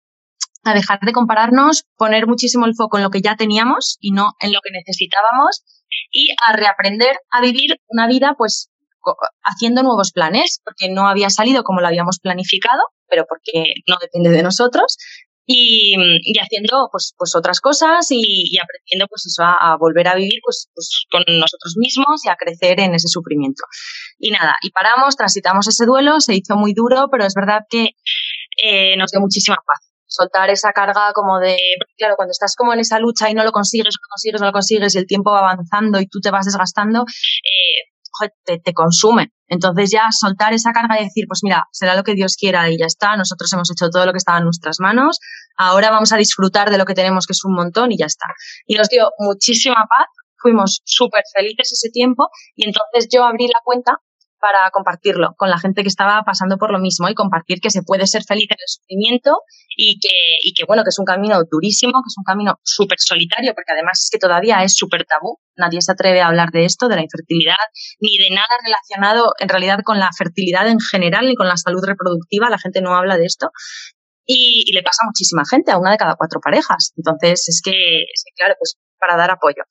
a 0.64 0.74
dejar 0.74 1.00
de 1.00 1.12
compararnos, 1.12 1.84
poner 1.96 2.26
muchísimo 2.26 2.66
el 2.66 2.74
foco 2.76 2.98
en 2.98 3.04
lo 3.04 3.10
que 3.10 3.22
ya 3.22 3.36
teníamos 3.36 3.96
y 4.00 4.12
no 4.12 4.32
en 4.40 4.52
lo 4.52 4.60
que 4.62 4.70
necesitábamos 4.72 5.62
y 6.10 6.34
a 6.46 6.56
reaprender 6.56 7.16
a 7.30 7.40
vivir 7.40 7.80
una 7.88 8.06
vida 8.08 8.34
pues 8.36 8.70
haciendo 9.42 9.82
nuevos 9.82 10.12
planes, 10.12 10.60
porque 10.64 10.88
no 10.88 11.08
había 11.08 11.30
salido 11.30 11.62
como 11.62 11.80
lo 11.80 11.86
habíamos 11.86 12.18
planificado, 12.20 12.80
pero 13.08 13.24
porque 13.28 13.74
no 13.88 13.96
depende 14.00 14.30
de 14.30 14.42
nosotros. 14.42 14.96
Y, 15.48 15.94
y 16.22 16.36
haciendo 16.40 16.88
pues, 16.90 17.14
pues 17.16 17.36
otras 17.36 17.60
cosas 17.60 18.10
y, 18.10 18.20
y 18.20 18.58
aprendiendo 18.58 19.06
pues 19.08 19.26
eso, 19.26 19.44
a, 19.44 19.75
a, 19.75 19.76
volver 19.76 20.08
a 20.08 20.16
vivir 20.16 20.40
pues, 20.42 20.68
pues 20.75 21.06
con 21.08 21.22
nosotros 21.38 21.75
mismos 21.76 22.25
y 22.25 22.28
a 22.28 22.34
crecer 22.34 22.80
en 22.80 22.96
ese 22.96 23.06
sufrimiento. 23.06 23.62
Y 24.18 24.32
nada, 24.32 24.56
y 24.60 24.70
paramos, 24.70 25.14
transitamos 25.16 25.68
ese 25.68 25.86
duelo, 25.86 26.18
se 26.18 26.34
hizo 26.34 26.56
muy 26.56 26.75
duro, 26.75 27.06
pero 27.12 27.25
es 27.25 27.34
verdad 27.34 27.60
que 27.70 27.90
eh, 28.60 28.96
nos 28.96 29.12
dio 29.12 29.20
muchísima 29.20 29.58
paz 29.64 29.86
soltar 30.06 30.50
esa 30.50 30.72
carga 30.72 31.12
como 31.14 31.38
de, 31.38 31.56
claro, 31.96 32.14
cuando 32.16 32.32
estás 32.32 32.54
como 32.56 32.72
en 32.72 32.80
esa 32.80 32.98
lucha 32.98 33.30
y 33.30 33.34
no 33.34 33.44
lo 33.44 33.52
consigues, 33.52 33.94
no 33.94 34.00
lo 34.02 34.08
consigues, 34.08 34.40
no 34.40 34.46
lo 34.46 34.52
consigues 34.52 34.94
y 34.94 34.98
el 34.98 35.06
tiempo 35.06 35.30
va 35.30 35.40
avanzando 35.40 36.00
y 36.00 36.06
tú 36.06 36.20
te 36.20 36.30
vas 36.30 36.46
desgastando, 36.46 37.02
eh, 37.02 37.92
te, 38.44 38.73
consume. 38.73 39.32
Entonces 39.49 39.90
ya 39.90 40.08
soltar 40.11 40.52
esa 40.52 40.73
carga 40.73 41.00
y 41.00 41.04
decir, 41.04 41.25
pues 41.28 41.40
mira, 41.42 41.64
será 41.70 41.94
lo 41.94 42.02
que 42.02 42.14
Dios 42.14 42.37
quiera 42.37 42.68
y 42.70 42.78
ya 42.78 42.87
está, 42.87 43.16
nosotros 43.16 43.52
hemos 43.52 43.70
hecho 43.70 43.88
todo 43.90 44.06
lo 44.06 44.12
que 44.12 44.18
estaba 44.18 44.38
en 44.38 44.44
nuestras 44.44 44.80
manos, 44.80 45.20
ahora 45.56 45.90
vamos 45.90 46.12
a 46.12 46.16
disfrutar 46.16 46.70
de 46.70 46.78
lo 46.78 46.85
que 46.85 46.94
tenemos, 46.94 47.26
que 47.26 47.32
es 47.32 47.44
un 47.44 47.54
montón 47.54 47.92
y 47.92 47.99
ya 47.99 48.06
está. 48.06 48.26
Y 48.66 48.75
nos 48.75 48.88
dio 48.88 49.08
muchísima 49.18 49.76
paz, 49.88 50.06
fuimos 50.38 50.82
súper 50.85 51.23
felices 51.35 51.73
ese 51.73 51.90
tiempo 51.90 52.28
y 52.54 52.66
entonces 52.66 53.08
yo 53.12 53.25
abrí 53.25 53.46
la 53.46 53.61
cuenta 53.64 54.00
para 54.40 54.71
compartirlo 54.71 55.35
con 55.37 55.50
la 55.50 55.59
gente 55.59 55.83
que 55.83 55.88
estaba 55.88 56.23
pasando 56.25 56.57
por 56.57 56.71
lo 56.71 56.78
mismo 56.78 57.09
y 57.09 57.14
compartir 57.14 57.61
que 57.61 57.71
se 57.71 57.83
puede 57.83 58.07
ser 58.07 58.23
feliz 58.25 58.47
en 58.50 58.57
el 58.61 58.69
sufrimiento 58.69 59.33
y 59.76 59.99
que, 60.00 60.37
y 60.43 60.52
que 60.55 60.64
bueno, 60.66 60.83
que 60.85 60.90
es 60.90 60.99
un 60.99 61.05
camino 61.05 61.38
durísimo, 61.50 61.93
que 61.93 62.09
es 62.09 62.14
un 62.19 62.25
camino 62.25 62.59
súper 62.62 62.99
solitario, 62.99 63.55
porque 63.55 63.73
además 63.73 64.00
es 64.02 64.11
que 64.11 64.19
todavía 64.19 64.62
es 64.62 64.75
súper 64.75 65.05
tabú. 65.05 65.38
Nadie 65.57 65.81
se 65.81 65.93
atreve 65.93 66.21
a 66.21 66.28
hablar 66.28 66.50
de 66.50 66.64
esto, 66.64 66.88
de 66.88 66.97
la 66.97 67.02
infertilidad, 67.02 67.57
ni 68.00 68.16
de 68.19 68.31
nada 68.31 68.47
relacionado 68.64 69.33
en 69.38 69.49
realidad 69.49 69.81
con 69.85 69.99
la 69.99 70.11
fertilidad 70.16 70.69
en 70.69 70.81
general, 70.81 71.26
ni 71.26 71.35
con 71.35 71.49
la 71.49 71.57
salud 71.57 71.83
reproductiva. 71.85 72.50
La 72.50 72.59
gente 72.59 72.81
no 72.81 72.95
habla 72.95 73.16
de 73.16 73.25
esto. 73.25 73.50
Y, 74.28 74.64
y 74.66 74.73
le 74.73 74.83
pasa 74.83 75.05
a 75.05 75.07
muchísima 75.07 75.45
gente, 75.49 75.71
a 75.71 75.78
una 75.78 75.93
de 75.93 75.99
cada 75.99 76.16
cuatro 76.16 76.40
parejas. 76.40 76.93
Entonces, 76.97 77.49
es 77.49 77.61
que, 77.64 77.71
es 78.02 78.25
que 78.25 78.33
claro, 78.35 78.55
pues 78.59 78.76
para 78.99 79.16
dar 79.16 79.31
apoyo. 79.31 79.62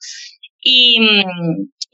Y, 0.62 0.98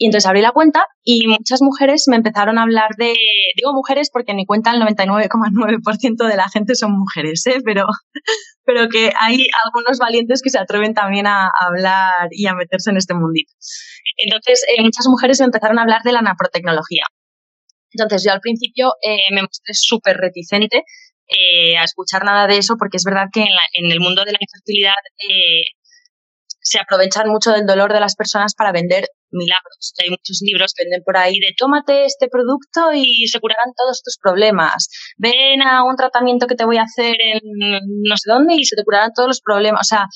y 0.02 0.08
entonces 0.08 0.28
abrí 0.28 0.42
la 0.42 0.52
cuenta 0.52 0.88
y 1.04 1.28
muchas 1.28 1.62
mujeres 1.62 2.06
me 2.08 2.16
empezaron 2.16 2.58
a 2.58 2.64
hablar 2.64 2.90
de, 2.98 3.14
digo 3.56 3.72
mujeres 3.72 4.10
porque 4.12 4.32
en 4.32 4.38
mi 4.38 4.48
cuenta 4.48 4.72
el 4.72 4.82
99,9% 4.82 6.28
de 6.28 6.36
la 6.36 6.50
gente 6.50 6.74
son 6.74 6.94
mujeres, 6.98 7.46
¿eh? 7.46 7.60
pero, 7.64 7.86
pero 8.66 8.90
que 8.90 9.14
hay 9.20 9.46
algunos 9.64 10.00
valientes 10.00 10.42
que 10.42 10.50
se 10.50 10.58
atreven 10.58 10.96
también 10.96 11.28
a, 11.28 11.52
hablar 11.68 12.30
y 12.32 12.48
a 12.48 12.56
meterse 12.56 12.90
en 12.90 12.98
este 12.98 13.14
mundito. 13.14 13.54
Entonces, 14.18 14.66
eh, 14.76 14.82
muchas 14.82 15.06
mujeres 15.08 15.40
me 15.40 15.46
empezaron 15.46 15.78
a 15.78 15.84
hablar 15.84 16.02
de 16.04 16.14
la 16.14 16.24
naprotecnología. 16.24 17.04
Entonces 17.92 18.24
yo 18.26 18.32
al 18.32 18.40
principio 18.40 18.94
eh, 19.04 19.32
me 19.36 19.44
mostré 19.44 19.76
súper 19.76 20.18
reticente 20.18 20.84
eh, 21.28 21.78
a 21.78 21.84
escuchar 21.84 22.24
nada 22.24 22.48
de 22.48 22.58
eso 22.58 22.76
porque 22.76 22.98
es 22.98 23.04
verdad 23.04 23.28
que 23.32 23.42
en, 23.44 23.92
el 23.92 24.00
mundo 24.00 24.26
de 24.26 24.32
la 24.32 24.40
infertilidad 24.42 24.96
se 26.60 26.80
aprovechan 26.80 27.30
mucho 27.30 27.52
del 27.52 27.68
dolor 27.68 27.94
de 27.94 28.00
las 28.00 28.16
personas 28.16 28.56
para 28.56 28.72
vender 28.72 29.06
milagros. 29.32 29.94
Hay 30.04 30.10
muchos 30.10 30.40
libros 30.42 30.74
que 30.76 30.84
venden 30.84 31.04
por 31.04 31.18
ahí 31.18 31.40
de 31.40 31.54
tómate 31.58 32.06
este 32.06 32.28
producto 32.28 32.94
y 32.94 33.28
se 33.28 33.40
curarán 33.40 33.74
todos 33.76 34.02
tus 34.04 34.18
problemas. 34.18 34.90
Ven 35.18 35.62
a 35.62 35.84
un 35.84 35.96
tratamiento 35.96 36.48
que 36.48 36.56
te 36.56 36.66
voy 36.66 36.78
a 36.78 36.84
hacer 36.84 37.16
en 37.20 37.42
no 38.04 38.18
sé 38.18 38.30
dónde 38.32 38.56
y 38.56 38.64
se 38.66 38.76
te 38.76 38.84
curarán 38.84 39.12
todos 39.16 39.28
los 39.28 39.42
problemas. 39.42 39.82
O 39.82 39.90
sea, 39.90 40.08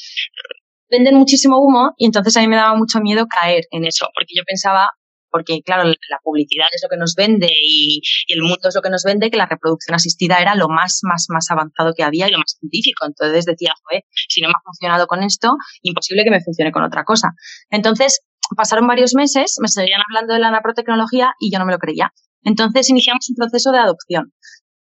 venden 0.90 1.16
muchísimo 1.16 1.58
humo 1.60 1.94
y 1.98 2.06
entonces 2.06 2.36
a 2.38 2.42
mí 2.42 2.48
me 2.48 2.56
daba 2.56 2.76
mucho 2.76 3.00
miedo 3.00 3.26
caer 3.28 3.64
en 3.72 3.86
eso, 3.86 4.08
porque 4.14 4.34
yo 4.36 4.44
pensaba, 4.46 4.90
porque 5.30 5.62
claro, 5.64 5.84
la 5.84 6.20
publicidad 6.24 6.68
es 6.74 6.82
lo 6.84 6.90
que 6.90 6.98
nos 6.98 7.16
vende 7.16 7.50
y, 7.52 8.02
el 8.28 8.42
mundo 8.42 8.70
es 8.70 8.76
lo 8.76 8.82
que 8.82 8.90
nos 8.90 9.04
vende, 9.04 9.30
que 9.30 9.38
la 9.38 9.46
reproducción 9.48 9.96
asistida 9.96 10.38
era 10.38 10.56
lo 10.56 10.68
más, 10.70 11.00
más, 11.04 11.26
más 11.30 11.50
avanzado 11.52 11.94
que 11.96 12.04
había 12.04 12.28
y 12.28 12.32
lo 12.32 12.38
más 12.38 12.56
científico. 12.60 13.06
Entonces 13.06 13.46
decía, 13.46 13.74
joder, 13.84 14.04
si 14.30 14.42
no 14.42 14.48
me 14.50 14.54
ha 14.54 14.64
funcionado 14.64 15.08
con 15.08 15.24
esto, 15.24 15.56
imposible 15.82 16.24
que 16.24 16.32
me 16.32 16.42
funcione 16.42 16.72
con 16.72 16.84
otra 16.84 17.04
cosa. 17.04 17.30
Entonces, 17.70 18.22
pasaron 18.56 18.88
varios 18.88 19.14
meses, 19.14 19.58
me 19.62 19.68
seguían 19.68 20.02
hablando 20.08 20.34
de 20.34 20.40
la 20.40 20.52
naprotecnología 20.52 21.34
y 21.40 21.52
yo 21.52 21.60
no 21.60 21.66
me 21.66 21.74
lo 21.74 21.80
creía. 21.80 22.12
Entonces 22.44 22.90
iniciamos 22.90 23.30
un 23.30 23.36
proceso 23.36 23.72
de 23.72 23.80
adopción 23.80 24.34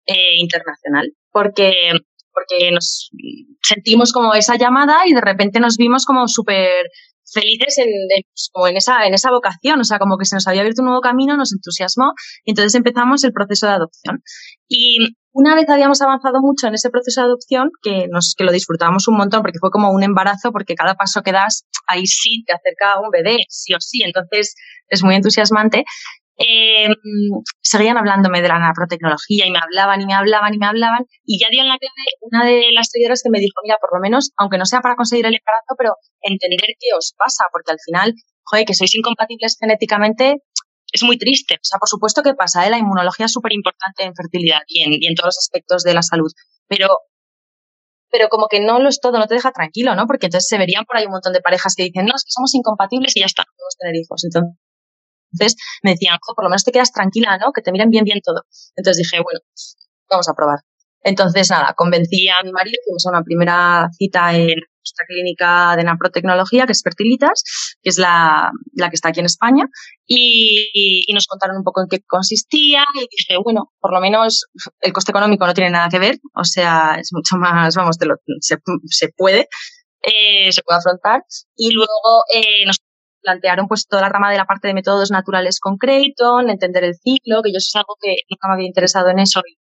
eh, 0.05 0.39
internacional, 0.39 1.13
porque 1.31 1.91
porque 2.35 2.69
nos 2.71 3.09
sentimos 3.61 4.11
como 4.11 4.33
esa 4.33 4.57
llamada 4.57 5.07
y 5.07 5.13
de 5.13 5.21
repente 5.21 5.61
nos 5.61 5.77
vimos 5.77 6.05
como 6.05 6.27
súper 6.27 6.85
felices 7.35 7.77
en, 7.77 7.89
pues, 8.07 8.49
como 8.51 8.67
en 8.67 8.77
esa, 8.77 9.05
en 9.05 9.13
esa 9.13 9.29
vocación, 9.29 9.79
o 9.79 9.83
sea, 9.83 9.99
como 9.99 10.17
que 10.17 10.25
se 10.25 10.35
nos 10.35 10.47
había 10.47 10.61
abierto 10.61 10.81
un 10.81 10.87
nuevo 10.87 11.01
camino, 11.01 11.35
nos 11.35 11.53
entusiasmó 11.53 12.13
y 12.45 12.51
entonces 12.51 12.73
empezamos 12.75 13.23
el 13.23 13.33
proceso 13.33 13.67
de 13.67 13.73
adopción. 13.73 14.23
Y 14.67 14.99
una 15.33 15.53
vez 15.53 15.69
habíamos 15.69 16.01
avanzado 16.01 16.39
mucho 16.41 16.67
en 16.67 16.75
ese 16.75 16.89
proceso 16.89 17.21
de 17.21 17.27
adopción, 17.27 17.69
que, 17.83 18.07
nos, 18.09 18.33
que 18.37 18.45
lo 18.45 18.53
disfrutábamos 18.53 19.07
un 19.09 19.17
montón 19.17 19.41
porque 19.41 19.59
fue 19.59 19.69
como 19.69 19.91
un 19.91 20.01
embarazo, 20.01 20.51
porque 20.51 20.75
cada 20.75 20.95
paso 20.95 21.21
que 21.21 21.33
das, 21.33 21.65
ahí 21.87 22.07
sí 22.07 22.43
te 22.47 22.53
acerca 22.53 22.93
a 22.93 23.01
un 23.01 23.09
bebé, 23.11 23.39
sí 23.49 23.73
o 23.73 23.81
sí, 23.81 24.01
entonces 24.03 24.55
es 24.87 25.03
muy 25.03 25.15
entusiasmante 25.15 25.83
eh, 26.37 26.89
seguían 27.61 27.97
hablándome 27.97 28.41
de 28.41 28.49
la 28.49 28.59
naprotecnología 28.59 29.47
y 29.47 29.51
me 29.51 29.59
hablaban 29.59 30.01
y 30.01 30.05
me 30.05 30.13
hablaban 30.13 30.53
y 30.53 30.57
me 30.57 30.65
hablaban 30.65 31.05
y 31.23 31.39
ya 31.39 31.47
dio 31.49 31.61
en 31.61 31.69
la 31.69 31.77
clave 31.77 31.93
una 32.21 32.45
de 32.45 32.71
las 32.73 32.89
seguidoras 32.91 33.21
que 33.23 33.29
me 33.29 33.39
dijo, 33.39 33.55
mira, 33.63 33.77
por 33.79 33.97
lo 33.97 34.01
menos, 34.01 34.31
aunque 34.37 34.57
no 34.57 34.65
sea 34.65 34.81
para 34.81 34.95
conseguir 34.95 35.25
el 35.25 35.35
embarazo, 35.35 35.75
pero 35.77 35.95
entender 36.21 36.59
qué 36.79 36.87
os 36.97 37.13
pasa, 37.17 37.45
porque 37.51 37.71
al 37.71 37.79
final, 37.79 38.13
joder, 38.43 38.65
que 38.65 38.73
sois 38.73 38.93
incompatibles 38.95 39.57
genéticamente 39.59 40.37
es 40.91 41.03
muy 41.03 41.17
triste. 41.17 41.55
O 41.55 41.63
sea, 41.63 41.79
por 41.79 41.89
supuesto 41.89 42.21
que 42.23 42.33
pasa, 42.33 42.65
¿eh? 42.65 42.69
la 42.69 42.77
inmunología 42.77 43.27
es 43.27 43.31
súper 43.31 43.53
importante 43.53 44.03
en 44.03 44.13
fertilidad 44.15 44.61
y 44.67 44.83
en, 44.83 44.93
y 44.93 45.07
en 45.07 45.15
todos 45.15 45.27
los 45.27 45.37
aspectos 45.37 45.83
de 45.83 45.93
la 45.93 46.01
salud, 46.01 46.31
pero 46.67 46.87
pero 48.11 48.29
como 48.29 48.47
que 48.47 48.61
no 48.61 48.79
lo 48.79 48.87
es 48.87 49.01
todo, 49.01 49.19
no 49.19 49.27
te 49.27 49.35
deja 49.35 49.51
tranquilo, 49.51 49.93
¿no? 49.93 50.07
Porque 50.07 50.27
entonces 50.27 50.47
se 50.47 50.57
verían 50.57 50.85
por 50.85 50.95
ahí 50.95 51.05
un 51.05 51.11
montón 51.11 51.33
de 51.33 51.41
parejas 51.41 51.73
que 51.75 51.83
dicen, 51.83 52.05
no, 52.05 52.13
es 52.15 52.23
que 52.23 52.31
somos 52.31 52.53
incompatibles 52.55 53.11
y 53.17 53.19
ya 53.19 53.25
está, 53.25 53.43
no 53.43 53.51
podemos 53.57 53.75
tener 53.77 53.95
hijos. 53.97 54.23
Entonces, 54.23 54.55
entonces 55.35 55.57
me 55.83 55.91
decían, 55.91 56.17
por 56.35 56.43
lo 56.43 56.49
menos 56.49 56.63
te 56.63 56.71
quedas 56.71 56.91
tranquila, 56.91 57.37
¿no? 57.37 57.51
Que 57.53 57.61
te 57.61 57.71
miren 57.71 57.89
bien, 57.89 58.03
bien 58.05 58.19
todo. 58.23 58.43
Entonces 58.75 59.03
dije, 59.03 59.21
bueno, 59.21 59.39
vamos 60.09 60.27
a 60.29 60.33
probar. 60.33 60.59
Entonces, 61.05 61.51
nada, 61.51 61.73
convencí 61.75 62.27
a 62.29 62.43
mi 62.43 62.51
marido, 62.51 62.77
fuimos 62.83 63.05
a 63.05 63.09
una 63.09 63.23
primera 63.23 63.87
cita 63.95 64.33
en 64.33 64.57
nuestra 64.57 65.05
clínica 65.07 65.75
de 65.77 65.83
naprotecnología, 65.83 66.65
que 66.65 66.71
es 66.71 66.81
Fertilitas, 66.81 67.43
que 67.81 67.89
es 67.89 67.99
la, 67.99 68.51
la 68.73 68.89
que 68.89 68.95
está 68.95 69.09
aquí 69.09 69.19
en 69.19 69.27
España, 69.27 69.65
y, 70.07 71.05
y, 71.07 71.13
nos 71.13 71.27
contaron 71.27 71.57
un 71.57 71.63
poco 71.63 71.81
en 71.81 71.87
qué 71.89 71.99
consistía, 72.07 72.83
y 72.95 73.01
dije, 73.01 73.37
bueno, 73.43 73.71
por 73.79 73.93
lo 73.93 74.01
menos 74.01 74.45
el 74.81 74.93
coste 74.93 75.11
económico 75.11 75.45
no 75.45 75.53
tiene 75.53 75.69
nada 75.71 75.89
que 75.89 75.99
ver, 75.99 76.17
o 76.33 76.43
sea, 76.43 76.97
es 76.99 77.09
mucho 77.11 77.35
más, 77.37 77.75
vamos, 77.75 77.97
lo, 78.01 78.15
se, 78.39 78.57
se 78.85 79.09
puede, 79.09 79.47
eh, 80.01 80.51
se 80.51 80.63
puede 80.63 80.79
afrontar, 80.79 81.21
y 81.55 81.71
luego 81.71 82.23
eh, 82.33 82.65
nos 82.65 82.79
plantearon 83.25 83.67
pues 83.67 83.87
toda 83.87 84.03
la 84.03 84.09
rama 84.09 84.31
de 84.31 84.37
la 84.37 84.45
parte 84.45 84.67
de 84.67 84.73
métodos 84.73 85.11
naturales 85.11 85.59
con 85.59 85.77
Creighton, 85.77 86.49
entender 86.49 86.83
el 86.83 86.93
ciclo, 86.95 87.41
que 87.43 87.51
yo 87.51 87.57
es 87.57 87.71
algo 87.75 87.95
que 87.99 88.15
nunca 88.29 88.47
me 88.47 88.53
había 88.53 88.67
interesado 88.67 89.09
en 89.09 89.19
eso 89.19 89.41
y 89.45 89.57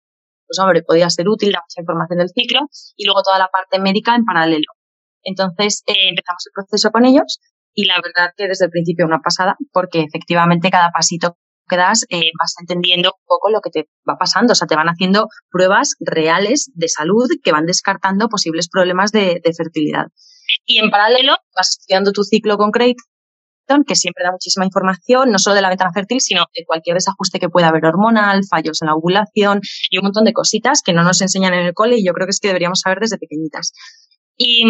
pues 0.48 0.58
hombre, 0.60 0.82
podía 0.82 1.10
ser 1.12 1.28
útil 1.30 1.52
la 1.52 1.62
información 1.78 2.20
del 2.20 2.30
ciclo 2.30 2.62
y 2.96 3.06
luego 3.06 3.22
toda 3.22 3.38
la 3.38 3.50
parte 3.50 3.80
médica 3.80 4.16
en 4.16 4.26
paralelo. 4.26 4.72
Entonces 5.22 5.84
eh, 5.86 6.10
empezamos 6.10 6.44
el 6.48 6.54
proceso 6.56 6.90
con 6.90 7.06
ellos 7.06 7.40
y 7.76 7.86
la 7.86 8.02
verdad 8.02 8.32
que 8.36 8.48
desde 8.48 8.66
el 8.66 8.72
principio 8.72 9.06
una 9.06 9.20
pasada 9.20 9.58
porque 9.72 10.02
efectivamente 10.02 10.72
cada 10.72 10.90
pasito 10.90 11.36
que 11.70 11.78
das 11.78 12.06
eh, 12.10 12.32
vas 12.40 12.56
entendiendo 12.60 13.10
un 13.10 13.26
poco 13.28 13.52
lo 13.52 13.62
que 13.62 13.70
te 13.70 13.90
va 14.10 14.16
pasando, 14.18 14.54
o 14.54 14.56
sea, 14.56 14.68
te 14.68 14.76
van 14.76 14.88
haciendo 14.88 15.28
pruebas 15.52 15.94
reales 16.00 16.72
de 16.74 16.88
salud 16.88 17.28
que 17.44 17.52
van 17.52 17.68
descartando 17.68 18.28
posibles 18.28 18.70
problemas 18.70 19.12
de, 19.12 19.40
de 19.44 19.54
fertilidad. 19.54 20.08
Y 20.66 20.80
en 20.80 20.90
paralelo 20.90 21.36
vas 21.56 21.78
estudiando 21.78 22.12
tu 22.12 22.24
ciclo 22.24 22.58
con 22.58 22.72
Creighton 22.72 23.06
que 23.86 23.96
siempre 23.96 24.24
da 24.24 24.32
muchísima 24.32 24.66
información, 24.66 25.32
no 25.32 25.40
solo 25.40 25.56
de 25.56 25.62
la 25.62 25.70
ventana 25.70 25.92
fértil, 25.94 26.22
sino 26.22 26.46
de 26.56 26.66
cualquier 26.66 26.96
desajuste 26.96 27.40
que 27.40 27.50
pueda 27.50 27.68
haber 27.70 27.86
hormonal, 27.86 28.42
fallos 28.50 28.82
en 28.82 28.88
la 28.88 28.96
ovulación 28.96 29.62
y 29.90 29.98
un 29.98 30.04
montón 30.04 30.26
de 30.26 30.34
cositas 30.34 30.82
que 30.84 30.94
no 30.94 31.04
nos 31.04 31.22
enseñan 31.22 31.54
en 31.54 31.66
el 31.66 31.74
cole 31.74 31.98
y 31.98 32.06
yo 32.06 32.14
creo 32.14 32.26
que 32.26 32.32
es 32.32 32.40
que 32.40 32.48
deberíamos 32.48 32.80
saber 32.82 33.00
desde 33.00 33.18
pequeñitas. 33.18 33.74
Y, 34.36 34.64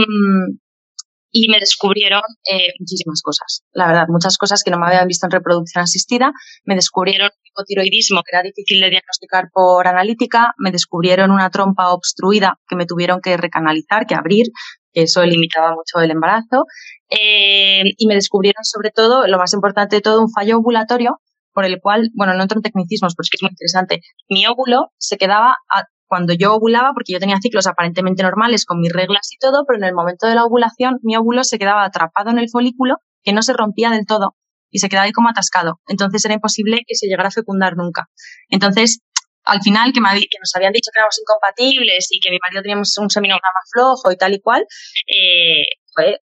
y 1.31 1.47
me 1.49 1.59
descubrieron 1.59 2.21
eh, 2.51 2.73
muchísimas 2.79 3.21
cosas, 3.21 3.63
la 3.71 3.87
verdad, 3.87 4.05
muchas 4.09 4.37
cosas 4.37 4.63
que 4.63 4.71
no 4.71 4.79
me 4.79 4.87
habían 4.87 5.07
visto 5.07 5.27
en 5.27 5.31
reproducción 5.31 5.83
asistida. 5.83 6.31
Me 6.65 6.75
descubrieron 6.75 7.29
hipotiroidismo, 7.43 8.21
que 8.23 8.35
era 8.35 8.43
difícil 8.43 8.81
de 8.81 8.89
diagnosticar 8.89 9.49
por 9.53 9.87
analítica. 9.87 10.53
Me 10.57 10.71
descubrieron 10.71 11.31
una 11.31 11.49
trompa 11.49 11.91
obstruida 11.91 12.59
que 12.67 12.75
me 12.75 12.85
tuvieron 12.85 13.21
que 13.21 13.37
recanalizar, 13.37 14.05
que 14.07 14.15
abrir, 14.15 14.47
que 14.93 15.03
eso 15.03 15.25
limitaba 15.25 15.71
mucho 15.71 16.03
el 16.03 16.11
embarazo. 16.11 16.65
Eh, 17.09 17.83
y 17.97 18.07
me 18.07 18.15
descubrieron 18.15 18.63
sobre 18.63 18.91
todo, 18.91 19.27
lo 19.27 19.37
más 19.37 19.53
importante 19.53 19.97
de 19.97 20.01
todo, 20.01 20.21
un 20.21 20.31
fallo 20.31 20.57
ovulatorio 20.57 21.19
por 21.53 21.65
el 21.65 21.79
cual, 21.81 22.09
bueno, 22.13 22.33
no 22.33 22.43
entro 22.43 22.57
en 22.59 22.63
tecnicismos, 22.63 23.15
pero 23.15 23.23
es 23.23 23.29
que 23.29 23.37
es 23.37 23.43
muy 23.43 23.49
interesante. 23.49 24.01
Mi 24.29 24.45
óvulo 24.45 24.91
se 24.97 25.17
quedaba 25.17 25.57
cuando 26.07 26.33
yo 26.33 26.55
ovulaba, 26.55 26.91
porque 26.93 27.13
yo 27.13 27.19
tenía 27.19 27.37
ciclos 27.41 27.67
aparentemente 27.67 28.23
normales 28.23 28.65
con 28.65 28.79
mis 28.79 28.91
reglas 28.91 29.31
y 29.31 29.37
todo, 29.37 29.63
pero 29.67 29.77
en 29.77 29.85
el 29.85 29.93
momento 29.93 30.27
de 30.27 30.35
la 30.35 30.45
ovulación 30.45 30.99
mi 31.03 31.15
óvulo 31.15 31.43
se 31.43 31.59
quedaba 31.59 31.83
atrapado 31.85 32.29
en 32.29 32.39
el 32.39 32.49
folículo, 32.49 32.97
que 33.23 33.33
no 33.33 33.41
se 33.41 33.53
rompía 33.53 33.91
del 33.91 34.05
todo 34.05 34.35
y 34.71 34.79
se 34.79 34.89
quedaba 34.89 35.05
ahí 35.05 35.11
como 35.11 35.29
atascado. 35.29 35.79
Entonces 35.87 36.23
era 36.25 36.33
imposible 36.33 36.81
que 36.87 36.95
se 36.95 37.07
llegara 37.07 37.29
a 37.29 37.31
fecundar 37.31 37.75
nunca. 37.75 38.07
Entonces, 38.49 39.01
al 39.45 39.61
final, 39.61 39.91
que, 39.93 40.01
me, 40.01 40.09
nos 40.09 40.55
habían 40.55 40.73
dicho 40.73 40.91
que 40.93 40.99
éramos 40.99 41.17
incompatibles 41.19 42.07
y 42.11 42.19
que 42.19 42.29
mi 42.29 42.37
marido 42.39 42.61
teníamos 42.61 42.95
un 42.97 43.09
seminograma 43.09 43.59
flojo 43.71 44.11
y 44.11 44.17
tal 44.17 44.33
y 44.33 44.41
cual, 44.41 44.65
eh, 45.07 45.65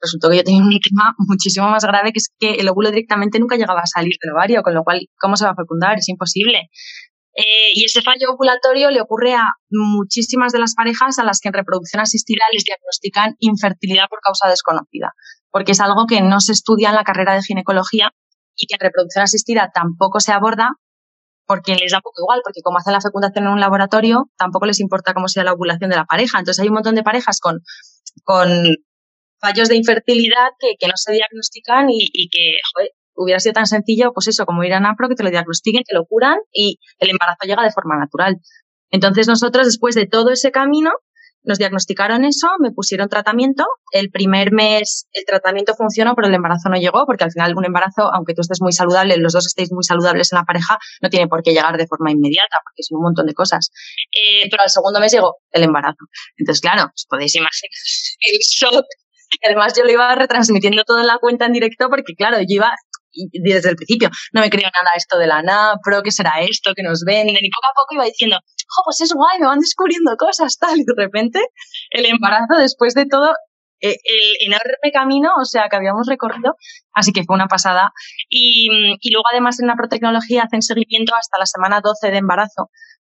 resultó 0.01 0.29
que 0.29 0.37
yo 0.37 0.43
tenía 0.43 0.61
un 0.61 0.79
tema 0.79 1.13
muchísimo 1.27 1.69
más 1.69 1.83
grave, 1.83 2.11
que 2.11 2.19
es 2.19 2.29
que 2.39 2.55
el 2.55 2.69
óvulo 2.69 2.89
directamente 2.89 3.39
nunca 3.39 3.55
llegaba 3.55 3.81
a 3.81 3.87
salir 3.87 4.15
del 4.21 4.33
ovario, 4.33 4.61
con 4.63 4.73
lo 4.73 4.83
cual, 4.83 5.07
¿cómo 5.19 5.35
se 5.35 5.45
va 5.45 5.51
a 5.51 5.55
fecundar? 5.55 5.97
Es 5.97 6.09
imposible. 6.09 6.69
Eh, 7.33 7.71
y 7.73 7.85
ese 7.85 8.01
fallo 8.01 8.33
ovulatorio 8.33 8.91
le 8.91 8.99
ocurre 8.99 9.33
a 9.35 9.45
muchísimas 9.69 10.51
de 10.51 10.59
las 10.59 10.75
parejas 10.75 11.17
a 11.17 11.23
las 11.23 11.39
que 11.39 11.47
en 11.47 11.53
reproducción 11.53 12.01
asistida 12.01 12.43
les 12.51 12.65
diagnostican 12.65 13.35
infertilidad 13.39 14.09
por 14.09 14.19
causa 14.19 14.49
desconocida, 14.49 15.13
porque 15.49 15.71
es 15.71 15.79
algo 15.79 16.07
que 16.07 16.19
no 16.21 16.41
se 16.41 16.51
estudia 16.51 16.89
en 16.89 16.95
la 16.95 17.05
carrera 17.05 17.33
de 17.33 17.41
ginecología 17.41 18.11
y 18.57 18.67
que 18.67 18.75
en 18.75 18.81
reproducción 18.81 19.23
asistida 19.23 19.71
tampoco 19.73 20.19
se 20.19 20.33
aborda 20.33 20.71
porque 21.51 21.75
les 21.75 21.91
da 21.91 21.99
poco 21.99 22.21
igual, 22.23 22.39
porque 22.45 22.61
como 22.63 22.77
hacen 22.77 22.93
la 22.93 23.01
fecundación 23.01 23.43
en 23.43 23.51
un 23.51 23.59
laboratorio, 23.59 24.31
tampoco 24.37 24.65
les 24.65 24.79
importa 24.79 25.13
cómo 25.13 25.27
sea 25.27 25.43
la 25.43 25.51
ovulación 25.51 25.89
de 25.89 25.97
la 25.97 26.05
pareja. 26.05 26.39
Entonces 26.39 26.61
hay 26.61 26.69
un 26.69 26.75
montón 26.75 26.95
de 26.95 27.03
parejas 27.03 27.41
con, 27.41 27.59
con 28.23 28.47
fallos 29.37 29.67
de 29.67 29.75
infertilidad 29.75 30.47
que, 30.57 30.75
que 30.79 30.87
no 30.87 30.93
se 30.95 31.11
diagnostican 31.11 31.87
y, 31.89 32.29
que 32.29 32.53
hubiera 33.15 33.41
sido 33.41 33.51
tan 33.51 33.65
sencillo, 33.65 34.13
pues 34.13 34.29
eso, 34.29 34.45
como 34.45 34.63
ir 34.63 34.73
a 34.73 34.79
NAPRO, 34.79 35.09
que 35.09 35.15
te 35.15 35.23
lo 35.23 35.29
diagnostiquen, 35.29 35.83
te 35.83 35.93
lo 35.93 36.05
curan 36.05 36.37
y 36.53 36.79
el 36.99 37.09
embarazo 37.09 37.45
llega 37.45 37.63
de 37.63 37.71
forma 37.71 37.97
natural. 37.97 38.37
Entonces 38.89 39.27
nosotros, 39.27 39.65
después 39.65 39.93
de 39.93 40.07
todo 40.07 40.29
ese 40.29 40.51
camino, 40.51 40.91
nos 41.43 41.57
diagnosticaron 41.57 42.23
eso, 42.23 42.47
me 42.59 42.71
pusieron 42.71 43.09
tratamiento. 43.09 43.65
El 43.91 44.09
primer 44.11 44.51
mes 44.51 45.07
el 45.11 45.25
tratamiento 45.25 45.73
funcionó, 45.75 46.13
pero 46.15 46.27
el 46.27 46.33
embarazo 46.33 46.69
no 46.69 46.77
llegó, 46.77 47.05
porque 47.05 47.23
al 47.23 47.31
final 47.31 47.55
un 47.57 47.65
embarazo, 47.65 48.13
aunque 48.13 48.33
tú 48.33 48.41
estés 48.41 48.61
muy 48.61 48.71
saludable, 48.71 49.17
los 49.17 49.33
dos 49.33 49.47
estéis 49.47 49.71
muy 49.71 49.83
saludables 49.83 50.31
en 50.31 50.37
la 50.37 50.43
pareja, 50.43 50.77
no 51.01 51.09
tiene 51.09 51.27
por 51.27 51.41
qué 51.43 51.51
llegar 51.51 51.77
de 51.77 51.87
forma 51.87 52.11
inmediata, 52.11 52.57
porque 52.63 52.83
son 52.83 52.97
un 52.97 53.03
montón 53.03 53.25
de 53.25 53.33
cosas. 53.33 53.71
Eh, 54.11 54.47
pero 54.49 54.63
al 54.63 54.69
segundo 54.69 54.99
mes 54.99 55.11
llegó 55.11 55.37
el 55.51 55.63
embarazo. 55.63 56.05
Entonces, 56.37 56.61
claro, 56.61 56.91
os 56.93 57.05
podéis 57.09 57.35
imaginar 57.35 57.71
el 58.31 58.37
shock. 58.39 58.85
Además, 59.45 59.73
yo 59.77 59.83
lo 59.83 59.91
iba 59.91 60.13
retransmitiendo 60.13 60.83
todo 60.83 60.99
en 60.99 61.07
la 61.07 61.17
cuenta 61.17 61.45
en 61.45 61.53
directo, 61.53 61.87
porque 61.89 62.13
claro, 62.17 62.37
yo 62.39 62.45
iba 62.49 62.73
desde 63.13 63.69
el 63.69 63.75
principio 63.75 64.09
no 64.33 64.41
me 64.41 64.49
creo 64.49 64.69
nada 64.73 64.95
esto 64.95 65.17
de 65.17 65.27
la 65.27 65.41
NAPRO, 65.41 66.01
que 66.03 66.11
será 66.11 66.41
esto 66.41 66.73
que 66.75 66.83
nos 66.83 67.03
venden, 67.05 67.37
y 67.39 67.49
poco 67.49 67.67
a 67.67 67.75
poco 67.75 67.95
iba 67.95 68.05
diciendo, 68.05 68.37
oh, 68.37 68.81
pues 68.85 69.01
es 69.01 69.13
guay, 69.13 69.39
me 69.39 69.47
van 69.47 69.59
descubriendo 69.59 70.15
cosas, 70.17 70.57
tal, 70.59 70.79
y 70.79 70.83
de 70.83 70.93
repente 70.95 71.39
el 71.91 72.05
embarazo 72.05 72.57
después 72.57 72.93
de 72.93 73.05
todo 73.05 73.33
el 73.81 73.95
enorme 74.45 74.91
camino, 74.93 75.31
o 75.41 75.45
sea, 75.45 75.67
que 75.67 75.75
habíamos 75.75 76.05
recorrido, 76.07 76.55
así 76.93 77.11
que 77.11 77.23
fue 77.23 77.35
una 77.35 77.47
pasada. 77.47 77.91
Y, 78.29 78.67
y 78.99 79.11
luego 79.11 79.25
además 79.31 79.59
en 79.59 79.67
la 79.67 79.75
protecnología 79.75 80.43
hacen 80.43 80.61
seguimiento 80.61 81.15
hasta 81.15 81.39
la 81.39 81.47
semana 81.47 81.81
12 81.81 82.11
de 82.11 82.17
embarazo, 82.17 82.69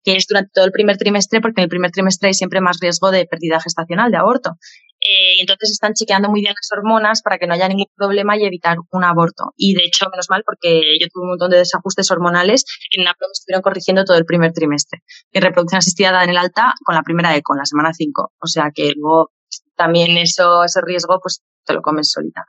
que 0.03 0.15
es 0.15 0.25
durante 0.27 0.51
todo 0.53 0.65
el 0.65 0.71
primer 0.71 0.97
trimestre, 0.97 1.41
porque 1.41 1.61
en 1.61 1.63
el 1.63 1.69
primer 1.69 1.91
trimestre 1.91 2.27
hay 2.27 2.33
siempre 2.33 2.61
más 2.61 2.77
riesgo 2.79 3.11
de 3.11 3.25
pérdida 3.25 3.59
gestacional, 3.59 4.11
de 4.11 4.17
aborto. 4.17 4.57
Eh, 4.99 5.41
entonces 5.41 5.71
están 5.71 5.93
chequeando 5.93 6.29
muy 6.29 6.41
bien 6.41 6.53
las 6.55 6.69
hormonas 6.71 7.21
para 7.21 7.37
que 7.37 7.45
no 7.45 7.53
haya 7.53 7.67
ningún 7.67 7.87
problema 7.95 8.37
y 8.37 8.45
evitar 8.45 8.77
un 8.91 9.03
aborto. 9.03 9.51
Y 9.57 9.73
de 9.73 9.83
hecho, 9.83 10.09
menos 10.09 10.29
mal, 10.29 10.43
porque 10.45 10.81
yo 10.99 11.07
tuve 11.11 11.23
un 11.23 11.29
montón 11.29 11.51
de 11.51 11.57
desajustes 11.57 12.09
hormonales 12.09 12.63
en 12.91 13.07
APRO 13.07 13.27
me 13.27 13.31
estuvieron 13.33 13.61
corrigiendo 13.61 14.05
todo 14.05 14.17
el 14.17 14.25
primer 14.25 14.53
trimestre. 14.53 14.99
Y 15.31 15.39
reproducción 15.39 15.79
asistida 15.79 16.23
en 16.23 16.29
el 16.29 16.37
alta 16.37 16.73
con 16.85 16.95
la 16.95 17.03
primera 17.03 17.35
eco, 17.35 17.53
en 17.53 17.59
la 17.59 17.65
semana 17.65 17.91
5. 17.93 18.31
O 18.39 18.47
sea 18.47 18.71
que 18.73 18.93
luego 18.95 19.31
también 19.75 20.17
eso, 20.17 20.63
ese 20.63 20.79
riesgo, 20.81 21.19
pues 21.21 21.41
te 21.65 21.73
lo 21.73 21.81
comes 21.81 22.11
solita. 22.11 22.45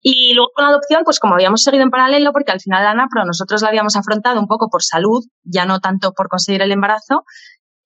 Y 0.00 0.34
luego 0.34 0.50
con 0.54 0.64
la 0.64 0.70
adopción, 0.70 1.02
pues 1.04 1.18
como 1.18 1.34
habíamos 1.34 1.62
seguido 1.62 1.82
en 1.82 1.90
paralelo, 1.90 2.32
porque 2.32 2.52
al 2.52 2.60
final 2.60 2.84
la 2.84 2.94
NAPRO 2.94 3.24
nosotros 3.24 3.62
la 3.62 3.68
habíamos 3.68 3.96
afrontado 3.96 4.40
un 4.40 4.46
poco 4.46 4.68
por 4.70 4.82
salud, 4.82 5.24
ya 5.42 5.64
no 5.64 5.80
tanto 5.80 6.12
por 6.12 6.28
conseguir 6.28 6.62
el 6.62 6.72
embarazo, 6.72 7.24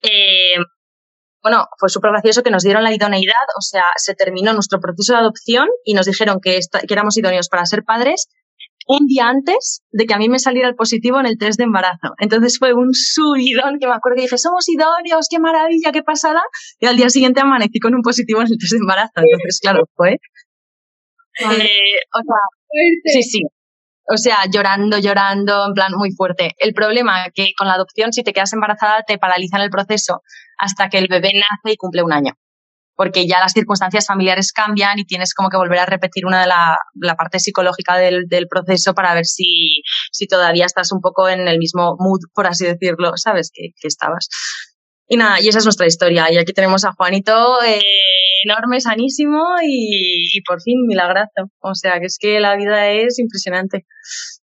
eh, 0.01 0.57
bueno, 1.41 1.65
fue 1.77 1.89
súper 1.89 2.11
gracioso 2.11 2.41
que 2.41 2.51
nos 2.51 2.63
dieron 2.63 2.83
la 2.83 2.93
idoneidad, 2.93 3.33
o 3.57 3.61
sea, 3.61 3.83
se 3.97 4.15
terminó 4.15 4.53
nuestro 4.53 4.79
proceso 4.79 5.13
de 5.13 5.19
adopción 5.19 5.67
y 5.83 5.93
nos 5.93 6.05
dijeron 6.05 6.39
que, 6.41 6.59
que 6.87 6.93
éramos 6.93 7.17
idóneos 7.17 7.49
para 7.49 7.65
ser 7.65 7.83
padres 7.83 8.27
un 8.87 9.05
día 9.07 9.27
antes 9.27 9.81
de 9.91 10.05
que 10.05 10.13
a 10.13 10.17
mí 10.17 10.29
me 10.29 10.39
saliera 10.39 10.67
el 10.67 10.75
positivo 10.75 11.19
en 11.19 11.25
el 11.25 11.37
test 11.37 11.57
de 11.57 11.65
embarazo. 11.65 12.13
Entonces 12.19 12.57
fue 12.59 12.73
un 12.73 12.89
subidón 12.93 13.77
que 13.79 13.87
me 13.87 13.93
acuerdo 13.93 14.17
que 14.17 14.21
dije, 14.23 14.37
somos 14.37 14.67
idóneos, 14.67 15.27
qué 15.29 15.39
maravilla, 15.39 15.91
qué 15.91 16.03
pasada. 16.03 16.41
Y 16.79 16.85
al 16.85 16.97
día 16.97 17.09
siguiente 17.09 17.41
amanecí 17.41 17.79
con 17.79 17.95
un 17.95 18.01
positivo 18.01 18.41
en 18.41 18.47
el 18.47 18.57
test 18.59 18.73
de 18.73 18.79
embarazo. 18.79 19.11
Entonces, 19.15 19.59
claro, 19.61 19.83
fue 19.95 20.17
eh, 21.39 21.99
o 22.13 22.21
sea, 22.23 23.13
sí, 23.13 23.23
sí. 23.23 23.41
O 24.09 24.17
sea, 24.17 24.39
llorando, 24.51 24.97
llorando, 24.99 25.67
en 25.67 25.73
plan 25.73 25.93
muy 25.95 26.11
fuerte. 26.11 26.51
El 26.57 26.73
problema 26.73 27.25
es 27.25 27.31
que 27.33 27.53
con 27.57 27.67
la 27.67 27.75
adopción, 27.75 28.11
si 28.11 28.23
te 28.23 28.33
quedas 28.33 28.51
embarazada, 28.51 29.03
te 29.07 29.17
paralizan 29.17 29.61
el 29.61 29.69
proceso 29.69 30.21
hasta 30.57 30.89
que 30.89 30.97
el 30.97 31.07
bebé 31.07 31.31
nace 31.33 31.73
y 31.73 31.77
cumple 31.77 32.03
un 32.03 32.11
año. 32.11 32.33
Porque 32.95 33.27
ya 33.27 33.39
las 33.39 33.53
circunstancias 33.53 34.05
familiares 34.05 34.51
cambian 34.51 34.99
y 34.99 35.05
tienes 35.05 35.33
como 35.33 35.49
que 35.49 35.57
volver 35.57 35.79
a 35.79 35.85
repetir 35.85 36.25
una 36.25 36.41
de 36.41 36.47
la, 36.47 36.77
la 36.95 37.15
parte 37.15 37.39
psicológica 37.39 37.97
del, 37.97 38.25
del, 38.27 38.47
proceso 38.47 38.93
para 38.93 39.15
ver 39.15 39.25
si, 39.25 39.81
si 40.11 40.27
todavía 40.27 40.65
estás 40.65 40.91
un 40.91 40.99
poco 41.01 41.27
en 41.27 41.47
el 41.47 41.57
mismo 41.57 41.95
mood, 41.97 42.19
por 42.35 42.45
así 42.45 42.65
decirlo, 42.65 43.13
¿sabes? 43.15 43.51
Que, 43.51 43.69
que 43.79 43.87
estabas. 43.87 44.27
Y 45.07 45.17
nada, 45.17 45.41
y 45.41 45.47
esa 45.47 45.59
es 45.59 45.65
nuestra 45.65 45.87
historia. 45.87 46.31
Y 46.31 46.37
aquí 46.37 46.53
tenemos 46.53 46.85
a 46.85 46.93
Juanito, 46.93 47.61
eh, 47.63 47.81
enorme, 48.45 48.79
sanísimo 48.79 49.43
y, 49.61 50.41
por 50.47 50.61
fin 50.61 50.85
milagrazo. 50.87 51.49
O 51.59 51.75
sea, 51.75 51.99
que 51.99 52.05
es 52.05 52.17
que 52.19 52.39
la 52.39 52.55
vida 52.55 52.89
es 52.89 53.19
impresionante. 53.19 53.85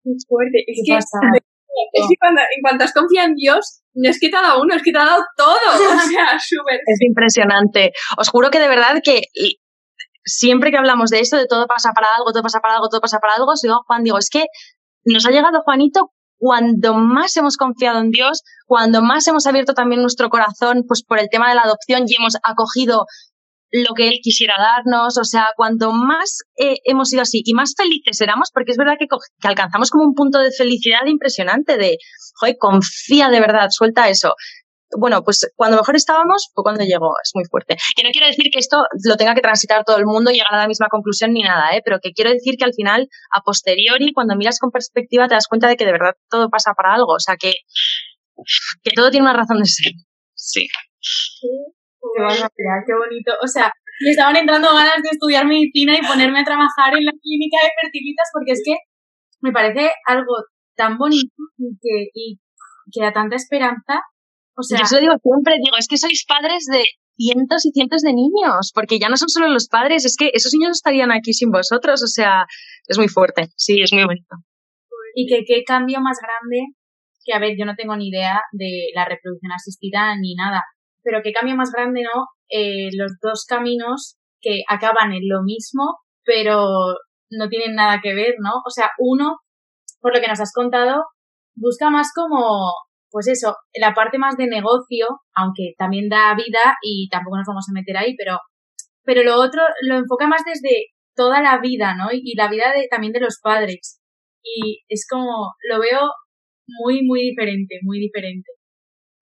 Es 0.04 0.26
fuerte. 0.28 0.64
Es 0.66 0.82
que, 0.84 0.96
es 0.96 2.06
que 2.08 2.16
cuando, 2.18 2.40
en 2.40 2.62
cuanto 2.62 2.84
has 2.84 2.92
confiado 2.92 3.28
en 3.28 3.34
Dios, 3.34 3.82
no 3.94 4.10
es 4.10 4.18
que 4.20 4.28
te 4.28 4.36
ha 4.36 4.42
dado 4.42 4.62
uno, 4.62 4.74
es 4.74 4.82
que 4.82 4.92
te 4.92 4.98
ha 4.98 5.04
dado 5.04 5.24
todo. 5.36 5.58
O 5.98 6.10
sea, 6.10 6.38
súper. 6.38 6.80
Es 6.84 7.00
impresionante. 7.00 7.92
Os 8.16 8.28
juro 8.28 8.50
que 8.50 8.58
de 8.58 8.68
verdad 8.68 9.00
que 9.02 9.22
siempre 10.24 10.70
que 10.70 10.76
hablamos 10.76 11.10
de 11.10 11.20
esto, 11.20 11.36
de 11.36 11.46
todo 11.46 11.66
pasa 11.66 11.92
para 11.94 12.08
algo, 12.16 12.32
todo 12.32 12.42
pasa 12.42 12.60
para 12.60 12.74
algo, 12.74 12.88
todo 12.88 13.00
pasa 13.00 13.18
para 13.18 13.34
algo, 13.34 13.52
os 13.52 13.62
digo 13.62 13.82
Juan, 13.86 14.04
digo, 14.04 14.18
es 14.18 14.28
que 14.30 14.44
nos 15.04 15.26
ha 15.26 15.30
llegado 15.30 15.62
Juanito 15.62 16.12
cuando 16.38 16.95
más 16.95 17.37
hemos 17.37 17.57
confiado 17.57 18.00
en 18.00 18.11
Dios, 18.11 18.42
cuando 18.66 19.02
más 19.02 19.26
hemos 19.26 19.47
abierto 19.47 19.75
también 19.75 20.00
nuestro 20.00 20.28
corazón, 20.30 20.85
pues 20.87 21.02
por 21.02 21.18
el 21.18 21.28
tema 21.30 21.49
de 21.49 21.57
la 21.57 21.62
adopción 21.62 22.04
y 22.07 22.14
hemos 22.14 22.37
acogido 22.42 23.07
lo 23.71 23.95
que 23.95 24.09
él 24.09 24.21
quisiera 24.23 24.54
darnos, 24.59 25.18
o 25.18 25.25
sea, 25.25 25.49
cuanto 25.57 25.92
más 25.92 26.38
eh, 26.57 26.76
hemos 26.85 27.11
sido 27.11 27.23
así 27.23 27.42
y 27.45 27.52
más 27.52 27.75
felices 27.76 28.21
éramos, 28.21 28.50
porque 28.52 28.73
es 28.73 28.78
verdad 28.78 28.95
que, 28.99 29.07
que, 29.07 29.49
alcanzamos 29.49 29.90
como 29.90 30.04
un 30.04 30.14
punto 30.14 30.38
de 30.38 30.50
felicidad 30.50 31.04
impresionante 31.07 31.76
de, 31.76 31.99
joder, 32.40 32.57
confía 32.59 33.28
de 33.28 33.40
verdad, 33.40 33.68
suelta 33.71 34.09
eso. 34.09 34.35
Bueno, 34.97 35.23
pues 35.23 35.50
cuando 35.57 35.76
mejor 35.76 35.97
estábamos 35.97 36.50
fue 36.54 36.62
cuando 36.62 36.85
llegó, 36.85 37.12
es 37.23 37.33
muy 37.35 37.45
fuerte. 37.45 37.76
Que 37.97 38.02
no 38.02 38.11
quiero 38.11 38.26
decir 38.26 38.47
que 38.50 38.59
esto 38.59 38.85
lo 39.04 39.16
tenga 39.16 39.35
que 39.35 39.40
transitar 39.40 39.85
todo 39.85 39.99
el 39.99 40.07
mundo 40.07 40.30
y 40.30 40.35
llegar 40.35 40.54
a 40.54 40.59
la 40.59 40.68
misma 40.68 40.88
conclusión 40.88 41.33
ni 41.33 41.42
nada, 41.42 41.76
¿eh? 41.76 41.83
pero 41.85 41.99
que 42.02 42.12
quiero 42.12 42.30
decir 42.30 42.54
que 42.59 42.64
al 42.64 42.73
final, 42.73 43.09
a 43.34 43.43
posteriori, 43.43 44.12
cuando 44.12 44.36
miras 44.36 44.58
con 44.58 44.71
perspectiva, 44.71 45.28
te 45.28 45.34
das 45.34 45.47
cuenta 45.47 45.69
de 45.69 45.76
que 45.76 45.84
de 45.84 45.93
verdad 45.93 46.15
todo 46.30 46.49
pasa 46.49 46.73
para 46.75 46.95
algo, 46.95 47.12
o 47.12 47.21
sea, 47.21 47.36
que, 47.36 47.52
que 48.82 48.91
todo 48.95 49.10
tiene 49.10 49.25
una 49.25 49.36
razón 49.36 49.58
de 49.58 49.67
ser. 49.67 49.93
Sí. 50.34 50.67
sí. 51.00 51.49
Qué 52.86 52.95
bonito. 52.95 53.32
O 53.43 53.47
sea, 53.47 53.73
me 54.00 54.10
estaban 54.10 54.36
entrando 54.36 54.69
ganas 54.73 55.02
de 55.02 55.10
estudiar 55.10 55.47
medicina 55.47 55.97
y 55.97 56.06
ponerme 56.06 56.41
a 56.41 56.45
trabajar 56.45 56.97
en 56.97 57.04
la 57.04 57.12
clínica 57.12 57.58
de 57.62 57.71
fertilitas 57.80 58.28
porque 58.32 58.52
es 58.52 58.62
que 58.65 58.76
me 59.41 59.52
parece 59.52 59.91
algo 60.06 60.34
tan 60.76 60.99
bonito 60.99 61.34
y 61.58 61.76
que, 61.80 62.08
y 62.15 62.39
que 62.93 63.02
da 63.02 63.12
tanta 63.12 63.36
esperanza. 63.36 64.02
O 64.58 64.62
sea, 64.62 64.78
Yo 64.78 64.84
eso 64.84 64.99
digo 64.99 65.14
siempre, 65.23 65.54
digo, 65.62 65.76
es 65.78 65.86
que 65.86 65.97
sois 65.97 66.25
padres 66.26 66.66
de 66.66 66.82
cientos 67.16 67.64
y 67.64 67.71
cientos 67.71 68.02
de 68.02 68.12
niños, 68.12 68.73
porque 68.75 68.99
ya 68.99 69.08
no 69.08 69.16
son 69.16 69.28
solo 69.28 69.49
los 69.49 69.68
padres, 69.68 70.04
es 70.04 70.16
que 70.16 70.30
esos 70.34 70.52
niños 70.52 70.78
estarían 70.78 71.12
aquí 71.12 71.32
sin 71.32 71.50
vosotros, 71.50 72.02
o 72.02 72.08
sea, 72.08 72.44
es 72.86 72.99
muy 72.99 73.06
fuerte, 73.06 73.49
sí, 73.56 73.80
es 73.80 73.92
muy 73.92 74.04
bonito. 74.04 74.34
Y 75.14 75.26
que 75.28 75.44
qué 75.47 75.62
cambio 75.64 76.00
más 76.00 76.18
grande, 76.21 76.75
que 77.25 77.34
a 77.34 77.38
ver, 77.38 77.54
yo 77.56 77.66
no 77.66 77.76
tengo 77.76 77.97
ni 77.97 78.08
idea 78.08 78.40
de 78.50 78.90
la 78.94 79.04
reproducción 79.04 79.52
asistida 79.52 80.16
ni 80.18 80.34
nada, 80.34 80.64
pero 81.04 81.21
qué 81.23 81.32
cambio 81.32 81.54
más 81.54 81.71
grande, 81.71 82.02
¿no? 82.02 82.26
Eh, 82.49 82.90
los 82.97 83.12
dos 83.23 83.44
caminos 83.47 84.16
que 84.40 84.62
acaban 84.68 85.12
en 85.12 85.28
lo 85.28 85.42
mismo, 85.44 85.99
pero 86.25 86.66
no 87.30 87.49
tienen 87.49 87.76
nada 87.76 88.00
que 88.02 88.14
ver, 88.14 88.34
¿no? 88.38 88.54
O 88.66 88.71
sea, 88.71 88.90
uno, 88.99 89.36
por 90.00 90.14
lo 90.14 90.21
que 90.21 90.28
nos 90.28 90.40
has 90.40 90.52
contado, 90.52 91.04
busca 91.54 91.90
más 91.90 92.10
como, 92.14 92.73
pues 93.10 93.28
eso, 93.28 93.56
la 93.75 93.94
parte 93.94 94.18
más 94.18 94.36
de 94.36 94.47
negocio, 94.47 95.06
aunque 95.34 95.75
también 95.78 96.08
da 96.08 96.34
vida 96.34 96.76
y 96.82 97.08
tampoco 97.10 97.36
nos 97.38 97.47
vamos 97.47 97.66
a 97.68 97.75
meter 97.75 97.97
ahí, 97.97 98.14
pero, 98.16 98.38
pero 99.04 99.23
lo 99.23 99.36
otro 99.36 99.62
lo 99.82 99.97
enfoca 99.97 100.26
más 100.26 100.42
desde 100.44 100.86
toda 101.14 101.42
la 101.42 101.58
vida, 101.58 101.94
¿no? 101.97 102.08
Y, 102.12 102.34
la 102.36 102.49
vida 102.49 102.73
de, 102.73 102.86
también 102.88 103.12
de 103.12 103.21
los 103.21 103.38
padres. 103.42 104.00
Y 104.42 104.82
es 104.88 105.06
como, 105.10 105.54
lo 105.68 105.80
veo 105.80 106.00
muy, 106.66 107.02
muy 107.02 107.21
diferente, 107.21 107.80
muy 107.82 107.99
diferente. 107.99 108.50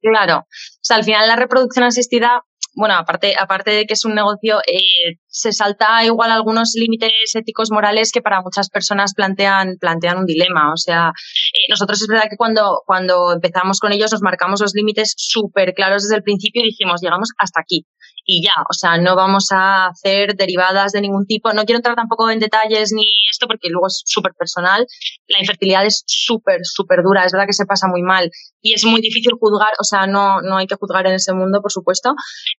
Claro. 0.02 0.40
O 0.40 0.82
sea, 0.82 0.98
al 0.98 1.04
final 1.04 1.26
la 1.26 1.36
reproducción 1.36 1.84
asistida, 1.84 2.42
bueno, 2.74 2.94
aparte, 2.94 3.34
aparte 3.38 3.70
de 3.70 3.86
que 3.86 3.94
es 3.94 4.04
un 4.04 4.14
negocio, 4.14 4.58
eh, 4.66 5.16
se 5.36 5.52
salta 5.52 6.02
igual 6.02 6.30
algunos 6.30 6.72
límites 6.74 7.12
éticos 7.34 7.70
morales 7.70 8.10
que 8.10 8.22
para 8.22 8.40
muchas 8.40 8.70
personas 8.70 9.12
plantean, 9.14 9.76
plantean 9.78 10.18
un 10.18 10.24
dilema. 10.24 10.72
O 10.72 10.78
sea, 10.78 11.08
eh, 11.08 11.66
nosotros 11.68 12.00
es 12.00 12.08
verdad 12.08 12.24
que 12.30 12.38
cuando, 12.38 12.82
cuando 12.86 13.34
empezamos 13.34 13.78
con 13.78 13.92
ellos 13.92 14.12
nos 14.12 14.22
marcamos 14.22 14.62
los 14.62 14.72
límites 14.74 15.12
súper 15.16 15.74
claros 15.74 16.04
desde 16.04 16.16
el 16.16 16.22
principio 16.22 16.62
y 16.62 16.68
dijimos, 16.68 17.02
llegamos 17.02 17.28
hasta 17.38 17.60
aquí 17.60 17.86
y 18.28 18.42
ya, 18.42 18.54
o 18.68 18.74
sea, 18.74 18.98
no 18.98 19.14
vamos 19.14 19.52
a 19.52 19.86
hacer 19.86 20.34
derivadas 20.34 20.90
de 20.92 21.00
ningún 21.00 21.26
tipo. 21.26 21.52
No 21.52 21.64
quiero 21.64 21.78
entrar 21.78 21.94
tampoco 21.94 22.28
en 22.28 22.40
detalles 22.40 22.92
ni 22.92 23.04
esto 23.30 23.46
porque 23.46 23.68
luego 23.70 23.86
es 23.86 24.02
súper 24.04 24.32
personal. 24.36 24.84
La 25.28 25.38
infertilidad 25.38 25.86
es 25.86 26.02
súper, 26.06 26.60
súper 26.64 27.02
dura, 27.04 27.24
es 27.24 27.32
verdad 27.32 27.46
que 27.46 27.52
se 27.52 27.66
pasa 27.66 27.86
muy 27.86 28.02
mal 28.02 28.28
y 28.60 28.74
es 28.74 28.84
muy 28.84 29.00
difícil 29.00 29.32
juzgar, 29.38 29.70
o 29.78 29.84
sea, 29.84 30.08
no, 30.08 30.40
no 30.42 30.56
hay 30.56 30.66
que 30.66 30.74
juzgar 30.74 31.06
en 31.06 31.14
ese 31.14 31.32
mundo, 31.32 31.60
por 31.62 31.70
supuesto, 31.70 32.14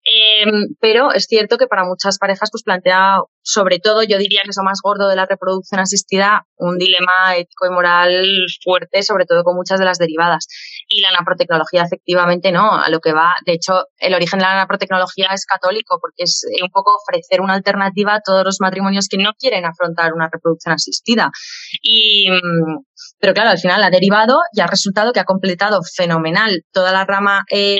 eh, 0.05 0.49
pero 0.79 1.11
es 1.11 1.25
cierto 1.25 1.57
que 1.57 1.67
para 1.67 1.83
muchas 1.83 2.17
parejas 2.17 2.49
pues 2.49 2.63
plantea, 2.67 3.21
sobre 3.41 3.79
todo, 3.79 4.03
yo 4.03 4.17
diría 4.17 4.41
que 4.43 4.49
es 4.49 4.57
más 4.61 4.79
gordo 4.83 5.07
de 5.07 5.15
la 5.15 5.25
reproducción 5.25 5.79
asistida, 5.79 6.45
un 6.57 6.77
dilema 6.77 7.37
ético 7.37 7.65
y 7.65 7.69
moral 7.69 8.25
fuerte, 8.61 9.03
sobre 9.03 9.25
todo 9.25 9.43
con 9.43 9.55
muchas 9.55 9.79
de 9.79 9.85
las 9.85 9.97
derivadas. 9.97 10.47
Y 10.89 10.99
la 10.99 11.11
naprotecnología 11.11 11.83
efectivamente 11.83 12.51
no, 12.51 12.73
a 12.73 12.89
lo 12.89 12.99
que 12.99 13.13
va, 13.13 13.35
de 13.45 13.53
hecho, 13.53 13.85
el 13.99 14.13
origen 14.13 14.39
de 14.39 14.45
la 14.45 14.55
naprotecnología 14.55 15.29
es 15.33 15.45
católico, 15.45 15.97
porque 16.01 16.23
es 16.23 16.43
eh, 16.43 16.61
un 16.61 16.71
poco 16.71 16.91
ofrecer 16.97 17.39
una 17.39 17.53
alternativa 17.53 18.15
a 18.15 18.21
todos 18.21 18.43
los 18.43 18.57
matrimonios 18.59 19.07
que 19.07 19.17
no 19.17 19.31
quieren 19.39 19.63
afrontar 19.65 20.13
una 20.13 20.29
reproducción 20.29 20.73
asistida. 20.73 21.31
Y, 21.81 22.29
mm, 22.29 22.83
pero 23.19 23.33
claro, 23.33 23.49
al 23.49 23.57
final 23.57 23.83
ha 23.83 23.89
derivado 23.89 24.37
y 24.53 24.61
ha 24.61 24.67
resultado 24.67 25.11
que 25.11 25.19
ha 25.19 25.25
completado 25.25 25.79
fenomenal 25.95 26.63
toda 26.71 26.91
la 26.91 27.03
rama 27.05 27.43
eh, 27.51 27.77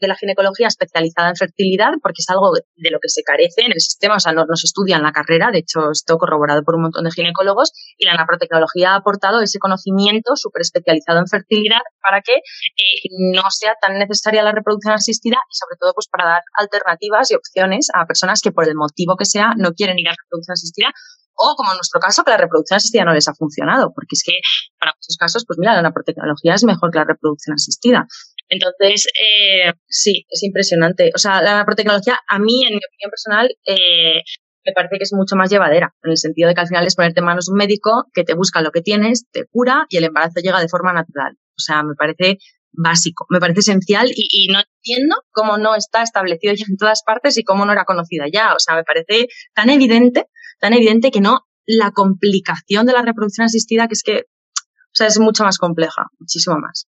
de 0.00 0.08
la 0.08 0.16
ginecología 0.16 0.66
especializada 0.66 1.28
en 1.28 1.36
fertilidad, 1.36 1.92
porque 2.02 2.20
es 2.20 2.28
algo 2.28 2.52
de 2.52 2.90
lo 2.90 2.98
que 3.00 3.08
se 3.08 3.22
carece 3.22 3.62
en 3.62 3.72
el 3.72 3.80
sistema, 3.80 4.16
o 4.16 4.20
sea, 4.20 4.32
no, 4.32 4.44
se 4.54 4.66
estudia 4.66 4.96
en 4.96 5.04
la 5.04 5.12
carrera, 5.12 5.50
de 5.52 5.60
hecho, 5.60 5.92
esto 5.92 6.18
corroborado 6.18 6.62
por 6.64 6.74
un 6.74 6.82
montón 6.82 7.04
de 7.04 7.12
ginecólogos, 7.12 7.70
y 7.96 8.06
la 8.06 8.14
naprotecnología 8.14 8.92
ha 8.92 8.96
aportado 8.96 9.40
ese 9.40 9.60
conocimiento 9.60 10.34
súper 10.34 10.62
especializado 10.62 11.20
en 11.20 11.28
fertilidad 11.28 11.80
para 12.02 12.20
que 12.20 12.34
eh, 12.34 13.08
no 13.32 13.42
sea 13.50 13.74
tan 13.80 13.98
necesaria 13.98 14.42
la 14.42 14.50
reproducción 14.50 14.94
asistida 14.94 15.38
y 15.48 15.54
sobre 15.54 15.76
todo 15.78 15.92
pues 15.94 16.08
para 16.08 16.28
dar 16.28 16.42
alternativas 16.54 17.30
y 17.30 17.36
opciones 17.36 17.86
a 17.94 18.04
personas 18.06 18.40
que 18.42 18.50
por 18.50 18.66
el 18.66 18.74
motivo 18.74 19.14
que 19.16 19.24
sea 19.24 19.52
no 19.56 19.72
quieren 19.72 19.98
ir 19.98 20.08
a 20.08 20.10
la 20.10 20.16
reproducción 20.24 20.54
asistida 20.54 20.92
o 21.34 21.54
como 21.56 21.72
en 21.72 21.76
nuestro 21.76 22.00
caso, 22.00 22.24
que 22.24 22.30
la 22.30 22.36
reproducción 22.36 22.76
asistida 22.76 23.04
no 23.04 23.14
les 23.14 23.28
ha 23.28 23.34
funcionado, 23.34 23.92
porque 23.94 24.14
es 24.14 24.22
que 24.24 24.32
para 24.78 24.92
muchos 24.92 25.16
casos, 25.18 25.44
pues 25.46 25.58
mira, 25.58 25.74
la 25.74 25.82
naprotecnología 25.82 26.54
es 26.54 26.64
mejor 26.64 26.90
que 26.90 26.98
la 26.98 27.04
reproducción 27.04 27.54
asistida. 27.54 28.06
Entonces, 28.48 29.06
eh, 29.20 29.72
sí, 29.88 30.26
es 30.28 30.42
impresionante. 30.42 31.10
O 31.14 31.18
sea, 31.18 31.42
la 31.42 31.54
naprotecnología, 31.54 32.18
a 32.28 32.38
mí, 32.38 32.64
en 32.64 32.74
mi 32.74 32.80
opinión 32.84 33.10
personal, 33.10 33.48
eh, 33.66 34.22
me 34.64 34.72
parece 34.72 34.98
que 34.98 35.04
es 35.04 35.12
mucho 35.12 35.36
más 35.36 35.50
llevadera, 35.50 35.94
en 36.02 36.10
el 36.10 36.18
sentido 36.18 36.48
de 36.48 36.54
que 36.54 36.60
al 36.60 36.68
final 36.68 36.86
es 36.86 36.94
ponerte 36.94 37.20
en 37.20 37.26
manos 37.26 37.48
un 37.48 37.56
médico 37.56 38.04
que 38.14 38.24
te 38.24 38.34
busca 38.34 38.60
lo 38.60 38.70
que 38.70 38.80
tienes, 38.80 39.26
te 39.32 39.46
cura 39.50 39.86
y 39.88 39.96
el 39.96 40.04
embarazo 40.04 40.40
llega 40.40 40.60
de 40.60 40.68
forma 40.68 40.92
natural. 40.92 41.36
O 41.56 41.60
sea, 41.60 41.82
me 41.82 41.94
parece 41.94 42.38
básico, 42.72 43.26
me 43.28 43.40
parece 43.40 43.60
esencial 43.60 44.10
y, 44.14 44.48
no 44.50 44.60
entiendo 44.60 45.16
cómo 45.30 45.58
no 45.58 45.74
está 45.74 46.02
establecido 46.02 46.54
ya 46.54 46.64
en 46.68 46.76
todas 46.76 47.02
partes 47.04 47.36
y 47.36 47.44
cómo 47.44 47.66
no 47.66 47.72
era 47.72 47.84
conocida 47.84 48.26
ya. 48.32 48.54
O 48.54 48.58
sea, 48.58 48.74
me 48.74 48.84
parece 48.84 49.28
tan 49.54 49.70
evidente, 49.70 50.26
tan 50.62 50.74
evidente 50.74 51.10
que 51.10 51.20
no 51.20 51.40
la 51.66 51.90
complicación 51.90 52.86
de 52.86 52.92
la 52.92 53.02
reproducción 53.02 53.46
asistida, 53.46 53.88
que 53.88 53.94
es 53.94 54.02
que, 54.04 54.16
o 54.20 54.94
sea, 54.94 55.08
es 55.08 55.18
mucho 55.18 55.42
más 55.42 55.58
compleja, 55.58 56.04
muchísimo 56.20 56.56
más. 56.58 56.86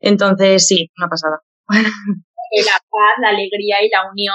Entonces, 0.00 0.66
sí, 0.66 0.90
una 0.98 1.08
pasada. 1.08 1.38
La 1.68 2.76
paz, 2.76 3.14
la 3.22 3.28
alegría 3.28 3.76
y 3.82 3.88
la 3.88 4.10
unión 4.10 4.34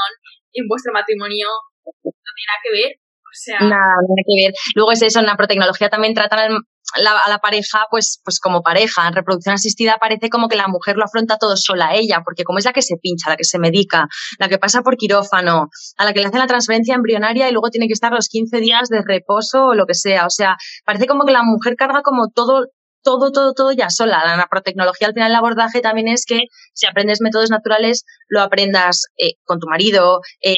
en 0.54 0.68
vuestro 0.68 0.94
matrimonio 0.94 1.48
no 1.86 1.92
tiene 2.02 2.48
nada 2.48 2.60
que 2.64 2.72
ver. 2.72 2.96
O 3.00 3.34
sea... 3.34 3.60
Nada, 3.60 3.96
tiene 4.08 4.24
que 4.26 4.48
ver. 4.48 4.54
Luego 4.76 4.92
es 4.94 5.02
eso, 5.02 5.20
en 5.20 5.26
la 5.26 5.36
protecnología 5.36 5.90
también 5.90 6.14
tratan 6.14 6.60
a 6.96 7.30
la 7.30 7.38
pareja 7.40 7.86
pues, 7.90 8.22
pues 8.24 8.40
como 8.40 8.62
pareja. 8.62 9.08
En 9.08 9.14
reproducción 9.14 9.56
asistida 9.56 9.98
parece 10.00 10.30
como 10.30 10.48
que 10.48 10.56
la 10.56 10.68
mujer 10.68 10.98
lo 10.98 11.06
afronta 11.06 11.38
todo 11.38 11.56
sola 11.58 11.94
ella, 11.96 12.22
porque 12.24 12.44
como 12.44 12.60
es 12.60 12.66
la 12.66 12.74
que 12.74 12.82
se 12.82 12.96
pincha, 13.02 13.30
la 13.30 13.38
que 13.38 13.44
se 13.44 13.60
medica, 13.60 14.08
la 14.38 14.50
que 14.50 14.58
pasa 14.58 14.82
por 14.82 14.98
quirófano, 14.98 15.70
a 15.98 16.06
la 16.06 16.14
que 16.14 16.20
le 16.20 16.28
hacen 16.28 16.40
la 16.40 16.48
transferencia 16.48 16.96
embrionaria 16.96 17.50
y 17.50 17.52
luego 17.52 17.70
tiene 17.70 17.88
que 17.88 17.94
estar 17.94 18.12
los 18.12 18.28
15 18.28 18.60
días 18.60 18.90
de 18.90 19.02
reposo 19.06 19.66
o 19.66 19.74
lo 19.74 19.86
que 19.86 19.94
sea. 19.94 20.26
O 20.26 20.30
sea, 20.30 20.58
parece 20.86 21.08
como 21.08 21.26
que 21.26 21.32
la 21.32 21.44
mujer 21.44 21.76
carga 21.76 22.02
como 22.02 22.30
todo 22.34 22.66
todo, 23.02 23.32
todo, 23.32 23.54
todo 23.54 23.72
ya 23.72 23.90
sola. 23.90 24.26
La 24.26 24.36
naprotecnología 24.36 25.08
al 25.08 25.14
final 25.14 25.32
el 25.32 25.38
abordaje 25.38 25.80
también 25.82 26.08
es 26.10 26.26
que 26.26 26.42
si 26.74 26.86
aprendes 26.86 27.22
métodos 27.22 27.50
naturales, 27.50 28.04
lo 28.28 28.42
aprendas 28.42 29.04
eh, 29.18 29.36
con 29.46 29.60
tu 29.60 29.68
marido, 29.68 30.20
eh, 30.42 30.56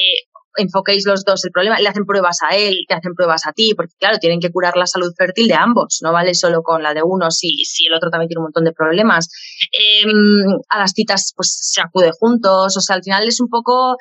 enfoquéis 0.56 1.06
los 1.06 1.24
dos 1.24 1.44
el 1.44 1.50
problema, 1.50 1.78
le 1.78 1.88
hacen 1.88 2.04
pruebas 2.04 2.38
a 2.48 2.56
él, 2.56 2.84
te 2.88 2.94
hacen 2.94 3.14
pruebas 3.14 3.46
a 3.46 3.52
ti, 3.52 3.74
porque 3.74 3.94
claro, 3.98 4.18
tienen 4.18 4.40
que 4.40 4.50
curar 4.50 4.76
la 4.76 4.86
salud 4.86 5.12
fértil 5.16 5.48
de 5.48 5.54
ambos, 5.54 5.98
no 6.02 6.12
vale 6.12 6.34
solo 6.34 6.62
con 6.62 6.82
la 6.82 6.94
de 6.94 7.02
uno 7.02 7.30
si, 7.30 7.64
si 7.64 7.86
el 7.86 7.94
otro 7.94 8.10
también 8.10 8.28
tiene 8.28 8.40
un 8.40 8.46
montón 8.46 8.64
de 8.64 8.72
problemas. 8.72 9.28
Em, 9.72 10.46
a 10.68 10.78
las 10.78 10.92
citas 10.92 11.32
pues 11.36 11.58
se 11.60 11.80
acude 11.80 12.10
juntos, 12.18 12.76
o 12.76 12.80
sea, 12.80 12.96
al 12.96 13.02
final 13.02 13.26
es 13.26 13.40
un 13.40 13.48
poco 13.48 13.96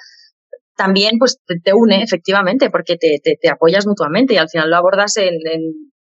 también 0.76 1.18
pues 1.20 1.38
te, 1.64 1.74
une 1.74 2.02
efectivamente 2.02 2.70
porque 2.70 2.98
te, 2.98 3.20
te, 3.22 3.50
apoyas 3.50 3.86
mutuamente 3.86 4.34
y 4.34 4.38
al 4.38 4.50
final 4.50 4.70
lo 4.70 4.78
abordas 4.78 5.18
en, 5.18 5.36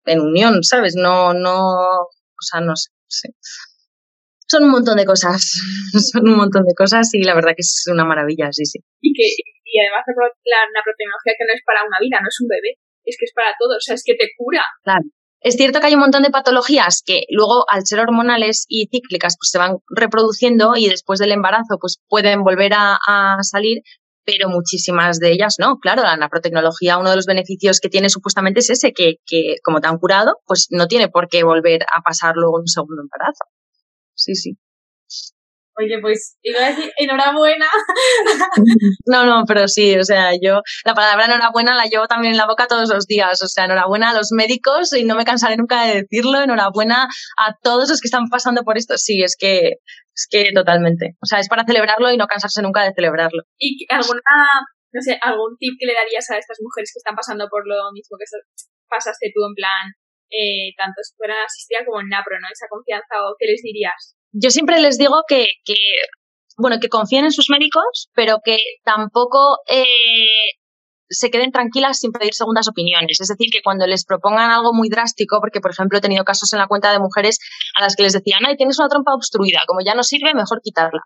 en, 0.06 0.20
unión, 0.20 0.62
¿sabes? 0.62 0.94
No, 0.96 1.34
no, 1.34 1.60
o 1.60 2.42
sea, 2.42 2.60
no 2.60 2.74
sé. 2.76 2.90
Son 4.50 4.64
un 4.64 4.70
montón 4.70 4.96
de 4.96 5.06
cosas, 5.06 5.38
son 6.12 6.26
un 6.26 6.36
montón 6.36 6.66
de 6.66 6.74
cosas 6.74 7.06
y 7.14 7.22
la 7.22 7.34
verdad 7.34 7.54
que 7.54 7.62
es 7.62 7.84
una 7.86 8.04
maravilla, 8.04 8.50
sí, 8.50 8.66
sí. 8.66 8.80
Y 9.00 9.14
que 9.14 9.22
y 9.70 9.78
además 9.78 10.02
la, 10.42 10.66
la 10.74 10.82
protecnología 10.82 11.38
que 11.38 11.46
no 11.46 11.54
es 11.54 11.62
para 11.62 11.86
una 11.86 12.02
vida, 12.02 12.18
no 12.18 12.26
es 12.26 12.38
un 12.42 12.48
bebé, 12.50 12.74
es 13.06 13.14
que 13.14 13.26
es 13.26 13.32
para 13.32 13.54
todo, 13.58 13.78
o 13.78 13.80
sea, 13.80 13.94
es 13.94 14.02
que 14.04 14.18
te 14.18 14.34
cura. 14.36 14.64
Claro. 14.82 15.06
Es 15.40 15.54
cierto 15.54 15.80
que 15.80 15.86
hay 15.86 15.94
un 15.94 16.00
montón 16.00 16.22
de 16.22 16.30
patologías 16.30 17.02
que 17.04 17.22
luego, 17.30 17.64
al 17.70 17.86
ser 17.86 18.00
hormonales 18.00 18.66
y 18.68 18.88
cíclicas, 18.92 19.36
pues 19.38 19.48
se 19.50 19.58
van 19.58 19.78
reproduciendo 19.88 20.76
y 20.76 20.88
después 20.88 21.18
del 21.18 21.32
embarazo, 21.32 21.78
pues 21.80 21.98
pueden 22.08 22.42
volver 22.42 22.72
a, 22.74 23.38
salir, 23.40 23.78
pero 24.24 24.50
muchísimas 24.50 25.18
de 25.18 25.32
ellas 25.32 25.56
no. 25.58 25.78
Claro, 25.78 26.02
la 26.02 26.18
naprotecnología, 26.18 26.98
uno 26.98 27.08
de 27.08 27.16
los 27.16 27.24
beneficios 27.24 27.80
que 27.80 27.88
tiene 27.88 28.10
supuestamente 28.10 28.60
es 28.60 28.68
ese, 28.68 28.92
que, 28.92 29.14
que 29.24 29.54
como 29.64 29.80
te 29.80 29.88
han 29.88 29.96
curado, 29.96 30.40
pues 30.44 30.66
no 30.70 30.88
tiene 30.88 31.08
por 31.08 31.28
qué 31.28 31.42
volver 31.42 31.84
a 31.84 32.02
pasar 32.02 32.34
luego 32.34 32.58
un 32.58 32.68
segundo 32.68 33.00
embarazo. 33.00 33.44
Sí, 34.20 34.34
sí. 34.34 34.58
Oye, 35.78 35.98
pues 36.02 36.36
iba 36.42 36.60
a 36.60 36.68
decir 36.70 36.92
enhorabuena. 36.98 37.66
No, 39.06 39.24
no, 39.24 39.44
pero 39.46 39.66
sí, 39.66 39.96
o 39.96 40.04
sea, 40.04 40.32
yo 40.40 40.60
la 40.84 40.94
palabra 40.94 41.24
enhorabuena 41.24 41.74
la 41.74 41.86
llevo 41.86 42.06
también 42.06 42.32
en 42.32 42.36
la 42.36 42.46
boca 42.46 42.66
todos 42.68 42.88
los 42.90 43.06
días. 43.06 43.42
O 43.42 43.48
sea, 43.48 43.64
enhorabuena 43.64 44.10
a 44.10 44.14
los 44.14 44.28
médicos 44.30 44.92
y 44.92 45.04
no 45.04 45.16
me 45.16 45.24
cansaré 45.24 45.56
nunca 45.56 45.84
de 45.84 46.02
decirlo. 46.02 46.42
Enhorabuena 46.42 47.08
a 47.38 47.54
todos 47.62 47.88
los 47.88 48.00
que 48.00 48.06
están 48.06 48.28
pasando 48.28 48.62
por 48.62 48.76
esto. 48.76 48.98
Sí, 48.98 49.22
es 49.22 49.36
que, 49.38 49.80
es 50.14 50.26
que 50.30 50.52
totalmente. 50.52 51.16
O 51.22 51.26
sea, 51.26 51.40
es 51.40 51.48
para 51.48 51.64
celebrarlo 51.64 52.12
y 52.12 52.16
no 52.16 52.26
cansarse 52.26 52.62
nunca 52.62 52.84
de 52.84 52.92
celebrarlo. 52.94 53.42
¿Y 53.58 53.86
alguna, 53.88 54.20
no 54.92 55.00
sé, 55.00 55.18
algún 55.20 55.56
tip 55.58 55.74
que 55.80 55.86
le 55.86 55.94
darías 55.94 56.30
a 56.30 56.38
estas 56.38 56.58
mujeres 56.60 56.90
que 56.92 56.98
están 56.98 57.16
pasando 57.16 57.48
por 57.48 57.66
lo 57.66 57.90
mismo 57.92 58.16
que 58.18 58.26
pasaste 58.88 59.32
tú 59.34 59.40
en 59.48 59.54
plan, 59.54 59.94
eh, 60.30 60.72
tanto 60.76 61.02
si 61.02 61.14
fueran 61.16 61.44
asistida 61.44 61.84
como 61.84 62.00
en 62.00 62.08
NAPRO, 62.08 62.38
¿no? 62.40 62.48
Esa 62.50 62.66
confianza 62.70 63.20
o 63.26 63.34
qué 63.38 63.46
les 63.46 63.62
dirías? 63.62 64.14
yo 64.32 64.50
siempre 64.50 64.80
les 64.80 64.98
digo 64.98 65.22
que, 65.26 65.46
que, 65.64 65.74
bueno, 66.56 66.78
que 66.80 66.88
confíen 66.88 67.24
en 67.24 67.32
sus 67.32 67.50
médicos, 67.50 68.08
pero 68.14 68.38
que 68.44 68.58
tampoco 68.84 69.58
eh, 69.68 70.54
se 71.08 71.30
queden 71.30 71.50
tranquilas 71.50 71.98
sin 71.98 72.12
pedir 72.12 72.34
segundas 72.34 72.68
opiniones. 72.68 73.20
Es 73.20 73.28
decir, 73.28 73.48
que 73.52 73.62
cuando 73.62 73.86
les 73.86 74.04
propongan 74.04 74.50
algo 74.50 74.72
muy 74.72 74.88
drástico, 74.88 75.38
porque 75.40 75.60
por 75.60 75.72
ejemplo 75.72 75.98
he 75.98 76.00
tenido 76.02 76.24
casos 76.24 76.52
en 76.52 76.60
la 76.60 76.68
cuenta 76.68 76.92
de 76.92 77.00
mujeres 77.00 77.38
a 77.76 77.82
las 77.82 77.96
que 77.96 78.04
les 78.04 78.12
decían, 78.12 78.42
ay, 78.46 78.56
tienes 78.56 78.78
una 78.78 78.88
trompa 78.88 79.14
obstruida, 79.14 79.60
como 79.66 79.80
ya 79.84 79.94
no 79.94 80.02
sirve, 80.02 80.34
mejor 80.34 80.60
quitarla. 80.62 81.00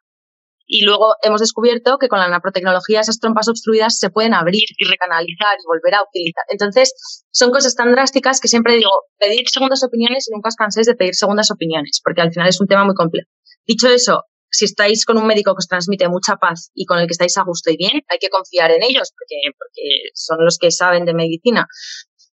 Y 0.76 0.84
luego 0.84 1.14
hemos 1.22 1.40
descubierto 1.40 1.98
que 2.00 2.08
con 2.08 2.18
la 2.18 2.26
naprotecnología 2.26 2.98
esas 2.98 3.20
trompas 3.20 3.46
obstruidas 3.46 3.96
se 3.96 4.10
pueden 4.10 4.34
abrir 4.34 4.64
y 4.76 4.84
recanalizar 4.90 5.56
y 5.56 5.66
volver 5.68 5.94
a 5.94 6.02
utilizar. 6.02 6.42
Entonces, 6.48 6.92
son 7.30 7.52
cosas 7.52 7.76
tan 7.76 7.92
drásticas 7.92 8.40
que 8.40 8.48
siempre 8.48 8.74
digo, 8.74 8.90
pedir 9.16 9.48
segundas 9.48 9.84
opiniones 9.84 10.26
y 10.28 10.34
nunca 10.34 10.48
os 10.48 10.56
canséis 10.56 10.88
de 10.88 10.96
pedir 10.96 11.14
segundas 11.14 11.52
opiniones, 11.52 12.00
porque 12.02 12.22
al 12.22 12.32
final 12.32 12.48
es 12.48 12.60
un 12.60 12.66
tema 12.66 12.84
muy 12.84 12.96
complejo. 12.96 13.30
Dicho 13.64 13.88
eso, 13.88 14.24
si 14.50 14.64
estáis 14.64 15.06
con 15.06 15.16
un 15.16 15.28
médico 15.28 15.54
que 15.54 15.60
os 15.60 15.68
transmite 15.68 16.08
mucha 16.08 16.38
paz 16.38 16.72
y 16.74 16.86
con 16.86 16.98
el 16.98 17.06
que 17.06 17.12
estáis 17.12 17.38
a 17.38 17.44
gusto 17.44 17.70
y 17.70 17.76
bien, 17.76 18.02
hay 18.08 18.18
que 18.18 18.28
confiar 18.28 18.72
en 18.72 18.82
ellos, 18.82 19.12
porque, 19.16 19.56
porque 19.56 20.10
son 20.14 20.44
los 20.44 20.58
que 20.58 20.72
saben 20.72 21.04
de 21.04 21.14
medicina. 21.14 21.68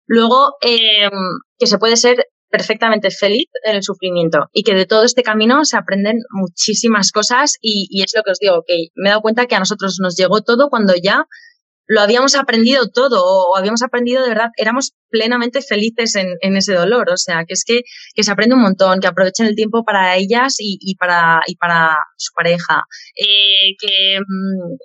Luego, 0.06 0.54
eh, 0.60 1.08
que 1.56 1.68
se 1.68 1.78
puede 1.78 1.96
ser 1.96 2.26
perfectamente 2.54 3.10
feliz 3.10 3.48
en 3.64 3.74
el 3.74 3.82
sufrimiento 3.82 4.48
y 4.52 4.62
que 4.62 4.74
de 4.74 4.86
todo 4.86 5.02
este 5.02 5.24
camino 5.24 5.64
se 5.64 5.76
aprenden 5.76 6.20
muchísimas 6.30 7.10
cosas 7.10 7.58
y, 7.60 8.00
es 8.00 8.12
lo 8.14 8.22
que 8.22 8.30
os 8.30 8.38
digo, 8.38 8.62
que 8.64 8.90
me 8.94 9.08
he 9.08 9.10
dado 9.10 9.22
cuenta 9.22 9.46
que 9.46 9.56
a 9.56 9.58
nosotros 9.58 9.98
nos 10.00 10.14
llegó 10.14 10.40
todo 10.42 10.68
cuando 10.70 10.94
ya 10.94 11.24
lo 11.88 12.00
habíamos 12.00 12.36
aprendido 12.36 12.90
todo 12.90 13.24
o 13.24 13.56
habíamos 13.56 13.82
aprendido 13.82 14.22
de 14.22 14.28
verdad, 14.28 14.50
éramos 14.56 14.92
plenamente 15.10 15.62
felices 15.62 16.14
en, 16.14 16.28
en 16.42 16.56
ese 16.56 16.74
dolor, 16.74 17.10
o 17.10 17.16
sea, 17.16 17.44
que 17.44 17.54
es 17.54 17.64
que, 17.66 17.80
se 18.22 18.30
aprende 18.30 18.54
un 18.54 18.62
montón, 18.62 19.00
que 19.00 19.08
aprovechen 19.08 19.46
el 19.46 19.56
tiempo 19.56 19.82
para 19.84 20.16
ellas 20.16 20.54
y, 20.60 20.94
para, 20.94 21.40
y 21.48 21.56
para 21.56 21.96
su 22.16 22.32
pareja, 22.36 22.84
eh, 23.16 24.20
mm, 24.20 24.76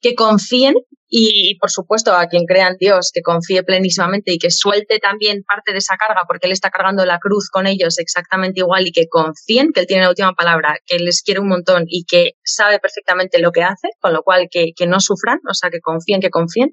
que 0.00 0.14
confíen 0.14 0.74
y, 1.08 1.58
por 1.58 1.70
supuesto, 1.70 2.14
a 2.14 2.26
quien 2.26 2.44
crea 2.46 2.68
en 2.68 2.76
Dios, 2.78 3.10
que 3.12 3.22
confíe 3.22 3.62
plenísimamente 3.62 4.32
y 4.32 4.38
que 4.38 4.50
suelte 4.50 4.98
también 4.98 5.42
parte 5.42 5.72
de 5.72 5.78
esa 5.78 5.96
carga, 5.96 6.22
porque 6.26 6.46
Él 6.46 6.52
está 6.52 6.70
cargando 6.70 7.04
la 7.04 7.18
cruz 7.18 7.50
con 7.50 7.66
ellos 7.66 7.98
exactamente 7.98 8.60
igual 8.60 8.86
y 8.86 8.92
que 8.92 9.08
confíen 9.08 9.70
que 9.72 9.80
Él 9.80 9.86
tiene 9.86 10.02
la 10.02 10.08
última 10.08 10.32
palabra, 10.32 10.78
que 10.86 10.98
les 10.98 11.22
quiere 11.22 11.40
un 11.40 11.48
montón 11.48 11.84
y 11.86 12.04
que 12.04 12.32
sabe 12.42 12.78
perfectamente 12.78 13.38
lo 13.38 13.52
que 13.52 13.62
hace, 13.62 13.88
con 14.00 14.12
lo 14.12 14.22
cual 14.22 14.48
que, 14.50 14.72
que 14.74 14.86
no 14.86 15.00
sufran, 15.00 15.38
o 15.48 15.54
sea, 15.54 15.70
que 15.70 15.80
confíen, 15.80 16.20
que 16.20 16.30
confíen. 16.30 16.70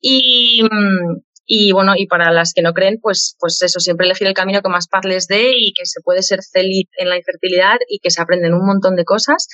Y, 0.00 0.62
y 1.46 1.72
bueno, 1.72 1.94
y 1.96 2.06
para 2.06 2.32
las 2.32 2.52
que 2.54 2.62
no 2.62 2.72
creen, 2.72 2.98
pues, 3.00 3.36
pues 3.38 3.62
eso, 3.62 3.80
siempre 3.80 4.06
elegir 4.06 4.26
el 4.26 4.34
camino 4.34 4.62
que 4.62 4.68
más 4.68 4.88
paz 4.88 5.04
les 5.04 5.26
dé 5.26 5.52
y 5.56 5.72
que 5.72 5.86
se 5.86 6.00
puede 6.00 6.22
ser 6.22 6.40
feliz 6.52 6.86
en 6.98 7.08
la 7.08 7.16
infertilidad 7.16 7.78
y 7.88 7.98
que 8.00 8.10
se 8.10 8.20
aprenden 8.20 8.54
un 8.54 8.66
montón 8.66 8.96
de 8.96 9.04
cosas 9.04 9.46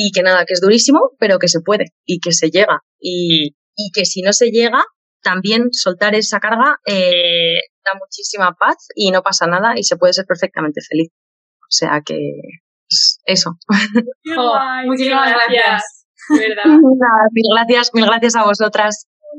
y 0.00 0.12
que 0.12 0.22
nada, 0.22 0.44
que 0.46 0.54
es 0.54 0.60
durísimo, 0.60 1.10
pero 1.18 1.40
que 1.40 1.48
se 1.48 1.58
puede 1.60 1.86
y 2.06 2.20
que 2.20 2.30
se 2.30 2.50
llega. 2.50 2.84
Y, 3.00 3.56
y 3.74 3.90
que 3.92 4.04
si 4.04 4.22
no 4.22 4.32
se 4.32 4.50
llega, 4.50 4.84
también 5.24 5.72
soltar 5.72 6.14
esa 6.14 6.38
carga 6.38 6.76
eh, 6.86 7.58
da 7.84 7.98
muchísima 7.98 8.54
paz 8.54 8.76
y 8.94 9.10
no 9.10 9.22
pasa 9.22 9.48
nada 9.48 9.72
y 9.76 9.82
se 9.82 9.96
puede 9.96 10.12
ser 10.12 10.24
perfectamente 10.24 10.80
feliz. 10.88 11.10
O 11.62 11.70
sea 11.70 12.00
que 12.06 12.16
eso. 13.24 13.58
Oh, 14.38 14.56
muchísimas 14.86 15.32
gracias. 15.32 16.06
¿verdad? 16.30 16.64
mil 17.32 17.44
gracias, 17.56 17.90
mil 17.92 18.06
gracias 18.06 18.36
a 18.36 18.44
vosotras. 18.44 19.08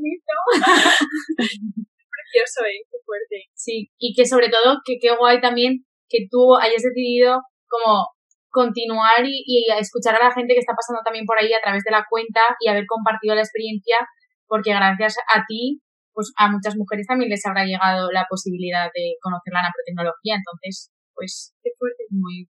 Precioso, 1.36 2.64
¿eh? 2.66 2.84
Qué 2.90 2.98
fuerte. 3.06 3.48
Sí, 3.54 3.90
y 3.98 4.14
que 4.14 4.26
sobre 4.26 4.50
todo, 4.50 4.80
que 4.84 4.98
qué 5.00 5.16
guay 5.16 5.40
también 5.40 5.86
que 6.10 6.26
tú 6.30 6.54
hayas 6.60 6.82
decidido 6.82 7.40
como 7.66 8.08
continuar 8.50 9.24
y, 9.24 9.42
y, 9.46 9.66
escuchar 9.78 10.16
a 10.16 10.24
la 10.24 10.32
gente 10.32 10.54
que 10.54 10.60
está 10.60 10.74
pasando 10.74 11.00
también 11.04 11.24
por 11.24 11.38
ahí 11.38 11.52
a 11.52 11.62
través 11.62 11.82
de 11.84 11.90
la 11.90 12.04
cuenta 12.08 12.40
y 12.60 12.68
haber 12.68 12.84
compartido 12.86 13.34
la 13.34 13.42
experiencia, 13.42 13.96
porque 14.46 14.70
gracias 14.70 15.16
a 15.32 15.44
ti, 15.46 15.80
pues 16.12 16.32
a 16.36 16.50
muchas 16.50 16.76
mujeres 16.76 17.06
también 17.06 17.30
les 17.30 17.44
habrá 17.46 17.64
llegado 17.64 18.10
la 18.10 18.26
posibilidad 18.28 18.90
de 18.94 19.14
conocer 19.22 19.52
la 19.52 19.62
nanotecnología. 19.62 20.36
Entonces, 20.36 20.90
pues, 21.14 21.54
qué 21.62 21.70
fuerte, 21.78 22.04
muy. 22.10 22.48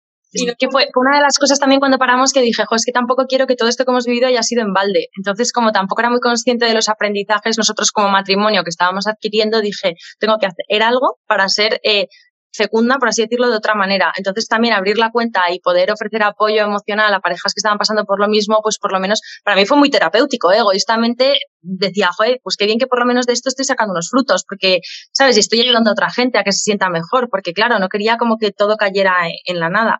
Que 0.59 0.67
fue 0.69 0.87
una 0.95 1.15
de 1.15 1.23
las 1.23 1.37
cosas 1.37 1.59
también 1.59 1.79
cuando 1.79 1.97
paramos 1.97 2.33
que 2.33 2.41
dije, 2.41 2.65
jo, 2.65 2.75
es 2.75 2.83
que 2.85 2.91
tampoco 2.91 3.25
quiero 3.25 3.47
que 3.47 3.55
todo 3.55 3.69
esto 3.69 3.85
que 3.85 3.91
hemos 3.91 4.05
vivido 4.05 4.27
haya 4.27 4.43
sido 4.43 4.63
en 4.63 4.73
balde. 4.73 5.07
Entonces, 5.15 5.53
como 5.53 5.71
tampoco 5.71 6.01
era 6.01 6.09
muy 6.09 6.19
consciente 6.19 6.65
de 6.65 6.73
los 6.73 6.89
aprendizajes, 6.89 7.57
nosotros 7.57 7.91
como 7.91 8.09
matrimonio 8.09 8.63
que 8.63 8.69
estábamos 8.69 9.07
adquiriendo, 9.07 9.61
dije, 9.61 9.93
tengo 10.19 10.37
que 10.37 10.47
hacer 10.47 10.83
algo 10.83 11.19
para 11.25 11.47
ser 11.47 11.79
eh, 11.83 12.07
fecunda, 12.55 12.97
por 12.97 13.09
así 13.09 13.21
decirlo, 13.21 13.49
de 13.49 13.57
otra 13.57 13.75
manera. 13.75 14.11
Entonces 14.15 14.47
también 14.47 14.73
abrir 14.73 14.97
la 14.97 15.11
cuenta 15.11 15.41
y 15.51 15.59
poder 15.59 15.91
ofrecer 15.91 16.23
apoyo 16.23 16.63
emocional 16.63 17.13
a 17.13 17.19
parejas 17.19 17.53
que 17.53 17.59
estaban 17.59 17.77
pasando 17.77 18.05
por 18.05 18.19
lo 18.19 18.27
mismo, 18.27 18.59
pues 18.63 18.77
por 18.77 18.91
lo 18.91 18.99
menos 18.99 19.21
para 19.43 19.55
mí 19.55 19.65
fue 19.65 19.77
muy 19.77 19.89
terapéutico. 19.89 20.51
¿eh? 20.51 20.57
Egoístamente 20.57 21.37
decía, 21.61 22.09
joder, 22.15 22.39
pues 22.43 22.57
qué 22.57 22.65
bien 22.65 22.79
que 22.79 22.87
por 22.87 22.99
lo 22.99 23.05
menos 23.05 23.25
de 23.25 23.33
esto 23.33 23.49
estoy 23.49 23.65
sacando 23.65 23.91
unos 23.91 24.09
frutos, 24.09 24.45
porque, 24.47 24.79
¿sabes? 25.11 25.37
Estoy 25.37 25.61
ayudando 25.61 25.89
a 25.89 25.93
otra 25.93 26.09
gente 26.09 26.37
a 26.37 26.43
que 26.43 26.51
se 26.51 26.59
sienta 26.59 26.89
mejor, 26.89 27.29
porque 27.29 27.53
claro, 27.53 27.79
no 27.79 27.89
quería 27.89 28.17
como 28.17 28.37
que 28.37 28.51
todo 28.51 28.77
cayera 28.77 29.15
en 29.45 29.59
la 29.59 29.69
nada. 29.69 29.99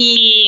Y, 0.00 0.46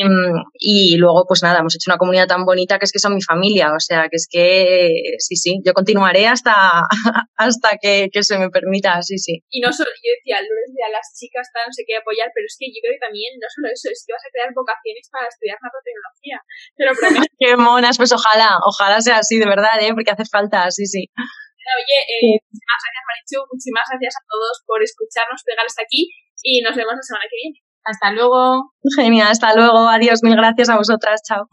y, 0.63 0.95
luego, 0.95 1.27
pues 1.27 1.43
nada, 1.43 1.59
hemos 1.59 1.75
hecho 1.75 1.91
una 1.91 1.99
comunidad 1.99 2.31
tan 2.31 2.47
bonita 2.47 2.79
que 2.79 2.87
es 2.87 2.95
que 2.95 3.03
son 3.03 3.19
mi 3.19 3.23
familia. 3.23 3.75
O 3.75 3.83
sea, 3.83 4.07
que 4.07 4.15
es 4.15 4.31
que 4.31 5.19
sí, 5.19 5.35
sí, 5.35 5.59
yo 5.67 5.75
continuaré 5.75 6.31
hasta, 6.31 6.87
hasta 7.35 7.71
que, 7.83 8.15
que 8.15 8.23
se 8.23 8.39
me 8.39 8.47
permita, 8.55 9.03
sí, 9.03 9.19
sí. 9.19 9.43
Y 9.51 9.59
no 9.59 9.73
solo, 9.75 9.91
yo 9.91 10.15
decía, 10.15 10.39
de 10.39 10.83
a 10.87 10.95
las 10.95 11.03
chicas 11.19 11.51
tal, 11.51 11.67
no 11.67 11.75
sé 11.75 11.83
qué 11.83 11.99
apoyar, 11.99 12.31
pero 12.31 12.47
es 12.47 12.55
que 12.55 12.71
yo 12.71 12.79
creo 12.79 12.95
que 12.95 13.03
también, 13.03 13.35
no 13.43 13.51
solo 13.51 13.75
eso, 13.75 13.91
es 13.91 14.07
que 14.07 14.15
vas 14.15 14.23
a 14.23 14.31
crear 14.31 14.55
vocaciones 14.55 15.11
para 15.11 15.27
estudiar 15.27 15.59
nanotecnología. 15.59 16.39
Qué 17.43 17.51
monas, 17.59 17.99
pues 17.99 18.15
ojalá, 18.15 18.55
ojalá 18.63 19.03
sea 19.03 19.19
así, 19.19 19.43
de 19.43 19.51
verdad, 19.51 19.83
¿eh? 19.83 19.91
porque 19.99 20.15
hace 20.15 20.31
falta, 20.31 20.71
sí, 20.71 20.87
sí. 20.87 21.11
Oye, 21.11 21.99
eh, 22.07 22.39
muchísimas 22.39 22.81
gracias, 22.87 23.03
Marichu, 23.03 23.39
muchísimas 23.51 23.87
gracias 23.91 24.15
a 24.15 24.23
todos 24.31 24.63
por 24.63 24.79
escucharnos, 24.79 25.43
llegar 25.43 25.67
hasta 25.67 25.83
aquí 25.83 26.07
y 26.47 26.63
nos 26.63 26.79
vemos 26.79 26.95
la 26.95 27.03
semana 27.03 27.27
que 27.27 27.39
viene. 27.43 27.59
Hasta 27.85 28.13
luego. 28.13 28.73
Genial, 28.97 29.29
hasta 29.29 29.55
luego. 29.55 29.89
Adiós, 29.89 30.23
mil 30.23 30.37
gracias 30.37 30.69
a 30.69 30.77
vosotras. 30.77 31.23
Chao. 31.23 31.49